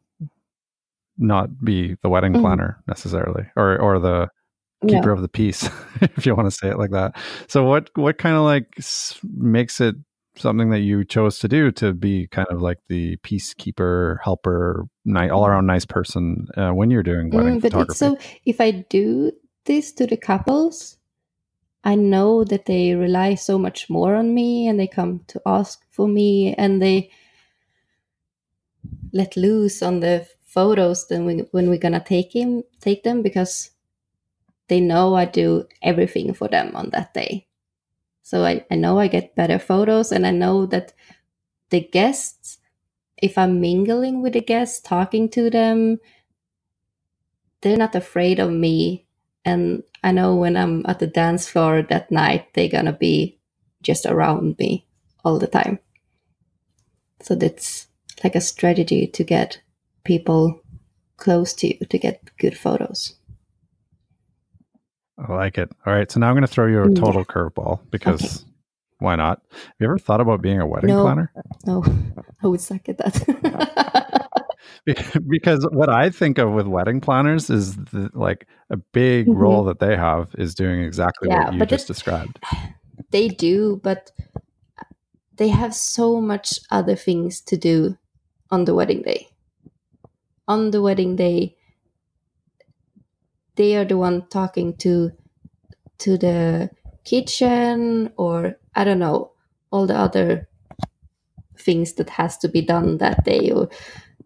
not 1.21 1.64
be 1.64 1.97
the 2.03 2.09
wedding 2.09 2.33
Mhm. 2.35 2.41
planner 2.43 2.83
necessarily 2.89 3.45
or 3.57 3.79
or 3.79 3.99
the 3.99 4.29
Yeah. 4.83 4.97
keeper 4.99 5.11
of 5.11 5.21
the 5.21 5.29
peace 5.29 5.68
if 6.01 6.25
you 6.27 6.35
want 6.35 6.47
to 6.47 6.51
say 6.57 6.68
it 6.68 6.79
like 6.79 6.91
that. 6.91 7.14
So 7.49 7.64
what 7.64 7.91
what 7.97 8.18
kind 8.18 8.35
of 8.37 8.43
like 8.43 8.66
makes 9.37 9.81
it 9.81 9.95
something 10.37 10.71
that 10.71 10.81
you 10.81 11.05
chose 11.05 11.39
to 11.41 11.49
do 11.49 11.71
to 11.73 11.93
be 11.93 12.27
kind 12.29 12.49
of 12.51 12.62
like 12.62 12.79
the 12.89 13.16
peacekeeper, 13.18 14.16
helper, 14.23 14.87
ni- 15.05 15.29
all 15.29 15.45
around 15.47 15.66
nice 15.66 15.85
person 15.85 16.47
uh, 16.57 16.71
when 16.71 16.91
you're 16.91 17.03
doing 17.03 17.31
wedding 17.31 17.57
Mm, 17.57 17.61
but 17.61 17.73
photography? 17.73 17.93
it's 17.93 17.99
so 17.99 18.16
if 18.47 18.61
I 18.61 18.71
do 18.71 19.33
this 19.66 19.93
to 19.93 20.07
the 20.07 20.16
couples, 20.16 20.97
I 21.85 21.95
know 21.97 22.45
that 22.45 22.66
they 22.66 22.95
rely 22.95 23.35
so 23.35 23.59
much 23.59 23.91
more 23.91 24.14
on 24.14 24.35
me 24.35 24.68
and 24.68 24.79
they 24.79 24.87
come 24.87 25.21
to 25.29 25.41
ask 25.45 25.83
for 25.91 26.07
me 26.09 26.55
and 26.55 26.81
they 26.81 27.11
let 29.12 29.37
loose 29.37 29.83
on 29.83 30.01
the 30.01 30.27
photos 30.53 31.07
then 31.09 31.24
we, 31.24 31.38
when 31.53 31.70
we're 31.70 31.78
gonna 31.78 32.03
take 32.05 32.34
him 32.34 32.62
take 32.80 33.05
them 33.05 33.22
because 33.22 33.70
they 34.70 34.80
know 34.80 35.16
I 35.16 35.24
do 35.24 35.66
everything 35.82 36.32
for 36.32 36.46
them 36.46 36.76
on 36.76 36.90
that 36.90 37.12
day. 37.12 37.48
So 38.22 38.44
I, 38.44 38.64
I 38.70 38.76
know 38.76 39.01
I 39.01 39.09
get 39.09 39.34
better 39.34 39.59
photos 39.59 40.12
and 40.12 40.24
I 40.24 40.30
know 40.30 40.64
that 40.66 40.92
the 41.70 41.80
guests, 41.80 42.59
if 43.20 43.36
I'm 43.36 43.61
mingling 43.61 44.22
with 44.22 44.34
the 44.34 44.40
guests, 44.40 44.80
talking 44.80 45.28
to 45.30 45.51
them, 45.51 45.98
they're 47.61 47.76
not 47.76 47.96
afraid 47.96 48.38
of 48.38 48.53
me. 48.53 49.07
And 49.44 49.82
I 50.05 50.12
know 50.12 50.36
when 50.36 50.57
I'm 50.57 50.86
at 50.86 51.01
the 51.01 51.09
dance 51.09 51.48
floor 51.48 51.82
that 51.82 52.12
night, 52.12 52.46
they're 52.55 52.68
gonna 52.68 52.92
be 52.92 53.40
just 53.82 54.07
around 54.07 54.57
me 54.59 54.86
all 55.24 55.40
the 55.40 55.48
time. 55.48 55.80
So 57.20 57.34
that's 57.34 57.88
like 58.22 58.36
a 58.36 58.40
strategy 58.40 59.09
to 59.09 59.24
get 59.24 59.61
people 60.05 60.61
close 61.16 61.53
to 61.55 61.66
you 61.68 61.86
to 61.86 61.98
get 61.98 62.22
good 62.38 62.57
photos. 62.57 63.14
I 65.18 65.32
like 65.32 65.59
it. 65.59 65.70
All 65.84 65.92
right. 65.92 66.11
So 66.11 66.18
now 66.20 66.28
I'm 66.28 66.34
going 66.34 66.42
to 66.42 66.48
throw 66.48 66.66
you 66.66 66.82
a 66.82 66.86
Mm, 66.88 66.96
yeah. 66.96 67.01
total 67.03 67.24
curveball 67.24 67.80
because 67.90 68.44
why 69.01 69.16
not? 69.16 69.42
Have 69.53 69.62
you 69.78 69.86
ever 69.86 69.98
thought 69.98 70.20
about 70.20 70.40
being 70.40 70.61
a 70.61 70.66
wedding 70.66 70.88
No. 70.90 71.03
planner? 71.03 71.32
No, 71.66 71.84
I 72.42 72.46
would 72.46 72.61
suck 72.61 72.88
at 72.88 72.96
that. 72.98 74.28
because 75.28 75.66
what 75.72 75.90
I 75.90 76.09
think 76.11 76.38
of 76.38 76.53
with 76.53 76.66
wedding 76.66 77.01
planners 77.03 77.51
is 77.51 77.76
the, 77.76 78.11
like 78.14 78.46
a 78.70 78.76
big 78.78 79.26
Mhm. 79.26 79.36
role 79.36 79.64
that 79.64 79.78
they 79.78 79.94
have 79.96 80.28
is 80.38 80.55
doing 80.55 80.80
exactly 80.82 81.28
Yeah, 81.28 81.44
what 81.51 81.55
you 81.55 81.66
just 81.66 81.84
it- 81.84 81.92
described. 81.92 82.38
they 83.11 83.28
do, 83.28 83.80
but 83.82 84.11
they 85.36 85.48
have 85.48 85.74
so 85.74 86.20
much 86.20 86.59
other 86.70 86.96
things 86.96 87.40
to 87.42 87.57
do 87.59 87.96
on 88.51 88.64
the 88.64 88.74
wedding 88.74 89.03
day. 89.03 89.28
On 90.51 90.72
the 90.72 90.82
wedding 90.82 91.14
day, 91.14 91.55
they 93.55 93.76
are 93.76 93.84
the 93.84 93.96
one 93.96 94.26
talking 94.30 94.76
to 94.78 95.12
to 95.98 96.18
the 96.18 96.70
kitchen 97.05 98.11
or 98.16 98.57
I 98.74 98.82
don't 98.82 98.98
know 98.98 99.30
all 99.70 99.86
the 99.86 99.96
other 99.96 100.48
things 101.57 101.92
that 101.92 102.11
has 102.11 102.36
to 102.38 102.48
be 102.48 102.62
done 102.62 102.98
that 102.98 103.22
day 103.24 103.53
or 103.53 103.68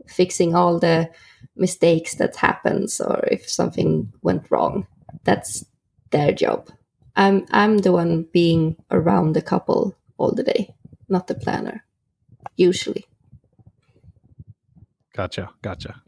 fixing 0.06 0.54
all 0.54 0.78
the 0.78 1.10
mistakes 1.56 2.14
that 2.14 2.36
happens 2.36 3.02
or 3.02 3.28
if 3.30 3.46
something 3.46 4.10
went 4.22 4.50
wrong. 4.50 4.86
That's 5.24 5.66
their 6.10 6.32
job. 6.32 6.70
I'm 7.16 7.44
I'm 7.50 7.78
the 7.78 7.92
one 7.92 8.28
being 8.32 8.76
around 8.90 9.34
the 9.34 9.42
couple 9.42 9.94
all 10.16 10.32
the 10.32 10.42
day, 10.42 10.74
not 11.06 11.26
the 11.26 11.34
planner. 11.34 11.84
Usually. 12.56 13.04
Gotcha. 15.12 15.50
Gotcha. 15.60 16.03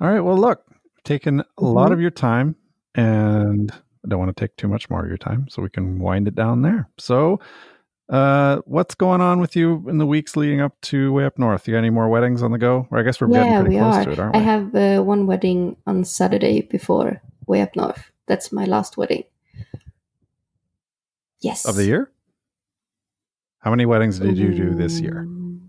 All 0.00 0.08
right. 0.10 0.20
Well, 0.20 0.36
look, 0.36 0.64
taken 1.04 1.40
a 1.58 1.64
lot 1.64 1.90
Mhm. 1.90 1.92
of 1.94 2.00
your 2.00 2.10
time 2.10 2.56
and 2.94 3.70
I 3.72 4.08
don't 4.08 4.18
want 4.18 4.34
to 4.36 4.40
take 4.40 4.56
too 4.56 4.68
much 4.68 4.88
more 4.90 5.02
of 5.02 5.08
your 5.08 5.18
time 5.18 5.46
so 5.48 5.62
we 5.62 5.68
can 5.70 5.98
wind 5.98 6.28
it 6.28 6.34
down 6.34 6.62
there. 6.62 6.88
So, 6.98 7.40
uh, 8.08 8.58
what's 8.66 8.94
going 8.94 9.20
on 9.20 9.40
with 9.40 9.56
you 9.56 9.84
in 9.88 9.98
the 9.98 10.06
weeks 10.06 10.36
leading 10.36 10.60
up 10.60 10.80
to 10.82 11.12
way 11.12 11.24
up 11.24 11.38
north? 11.38 11.66
You 11.66 11.72
got 11.74 11.78
any 11.78 11.90
more 11.90 12.08
weddings 12.08 12.42
on 12.42 12.52
the 12.52 12.58
go? 12.58 12.86
Or 12.90 12.98
I 12.98 13.02
guess 13.02 13.20
we're 13.20 13.26
getting 13.28 13.52
pretty 13.54 13.70
we 13.70 13.80
close 13.80 13.96
are. 13.96 14.04
to 14.04 14.10
it, 14.12 14.18
aren't 14.18 14.34
we? 14.34 14.40
I 14.40 14.42
have 14.44 14.74
uh, 14.74 15.02
one 15.02 15.26
wedding 15.26 15.76
on 15.86 16.04
Saturday 16.04 16.60
before 16.62 17.20
way 17.46 17.62
up 17.62 17.74
north. 17.74 18.10
That's 18.26 18.52
my 18.52 18.64
last 18.64 18.96
wedding. 18.96 19.24
Yes. 21.40 21.64
of 21.66 21.76
the 21.76 21.84
year? 21.84 22.10
How 23.58 23.70
many 23.70 23.86
weddings 23.86 24.18
did 24.18 24.38
you 24.38 24.54
do 24.54 24.74
this 24.74 25.00
year? 25.00 25.24
Mm, 25.28 25.68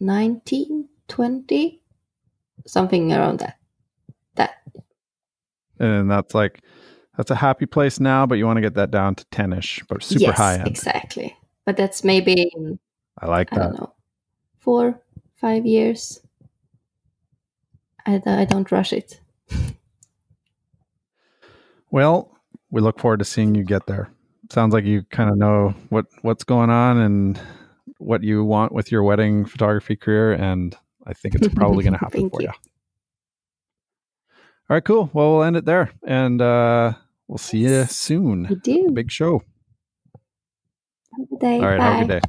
19, 0.00 0.88
20, 1.08 1.79
something 2.66 3.12
around 3.12 3.40
that. 3.40 3.56
That. 4.36 4.62
And 5.78 6.10
that's 6.10 6.34
like 6.34 6.62
that's 7.16 7.30
a 7.30 7.36
happy 7.36 7.66
place 7.66 8.00
now, 8.00 8.26
but 8.26 8.36
you 8.36 8.46
want 8.46 8.56
to 8.56 8.62
get 8.62 8.74
that 8.74 8.90
down 8.90 9.14
to 9.16 9.24
10ish, 9.26 9.86
but 9.88 10.02
super 10.02 10.20
yes, 10.22 10.36
high 10.36 10.54
end. 10.54 10.68
exactly. 10.68 11.36
But 11.66 11.76
that's 11.76 12.04
maybe 12.04 12.50
I 13.18 13.26
like 13.26 13.50
that. 13.50 13.60
I 13.60 13.62
don't 13.64 13.80
know, 13.80 13.92
four, 14.58 15.00
five 15.34 15.66
years. 15.66 16.20
I, 18.06 18.22
I 18.24 18.44
don't 18.44 18.70
rush 18.72 18.92
it. 18.92 19.20
Well, 21.90 22.38
we 22.70 22.80
look 22.80 23.00
forward 23.00 23.18
to 23.18 23.24
seeing 23.24 23.54
you 23.54 23.64
get 23.64 23.86
there. 23.86 24.10
Sounds 24.50 24.72
like 24.72 24.84
you 24.84 25.02
kind 25.10 25.30
of 25.30 25.36
know 25.36 25.74
what 25.90 26.06
what's 26.22 26.44
going 26.44 26.70
on 26.70 26.98
and 26.98 27.40
what 27.98 28.22
you 28.22 28.44
want 28.44 28.72
with 28.72 28.90
your 28.90 29.02
wedding 29.02 29.44
photography 29.44 29.96
career, 29.96 30.32
and 30.32 30.76
I 31.06 31.12
think 31.14 31.34
it's 31.34 31.48
probably 31.54 31.84
going 31.84 31.94
to 31.94 31.98
happen 31.98 32.28
for 32.30 32.42
you. 32.42 32.48
you. 32.48 32.52
All 34.68 34.76
right, 34.76 34.84
cool. 34.84 35.10
Well, 35.12 35.32
we'll 35.32 35.42
end 35.42 35.56
it 35.56 35.64
there, 35.64 35.90
and 36.06 36.40
uh, 36.40 36.92
we'll 37.26 37.38
see 37.38 37.58
you 37.58 37.84
soon. 37.86 38.46
You 38.50 38.56
do. 38.56 38.90
Big 38.92 39.10
show. 39.10 39.42
Have 41.16 41.24
a 41.24 41.26
good 41.26 41.40
day. 41.40 41.54
All 41.56 41.62
right, 41.66 41.78
Bye. 41.78 41.84
have 41.84 41.96
a 41.96 42.04
good 42.06 42.20
day. 42.22 42.28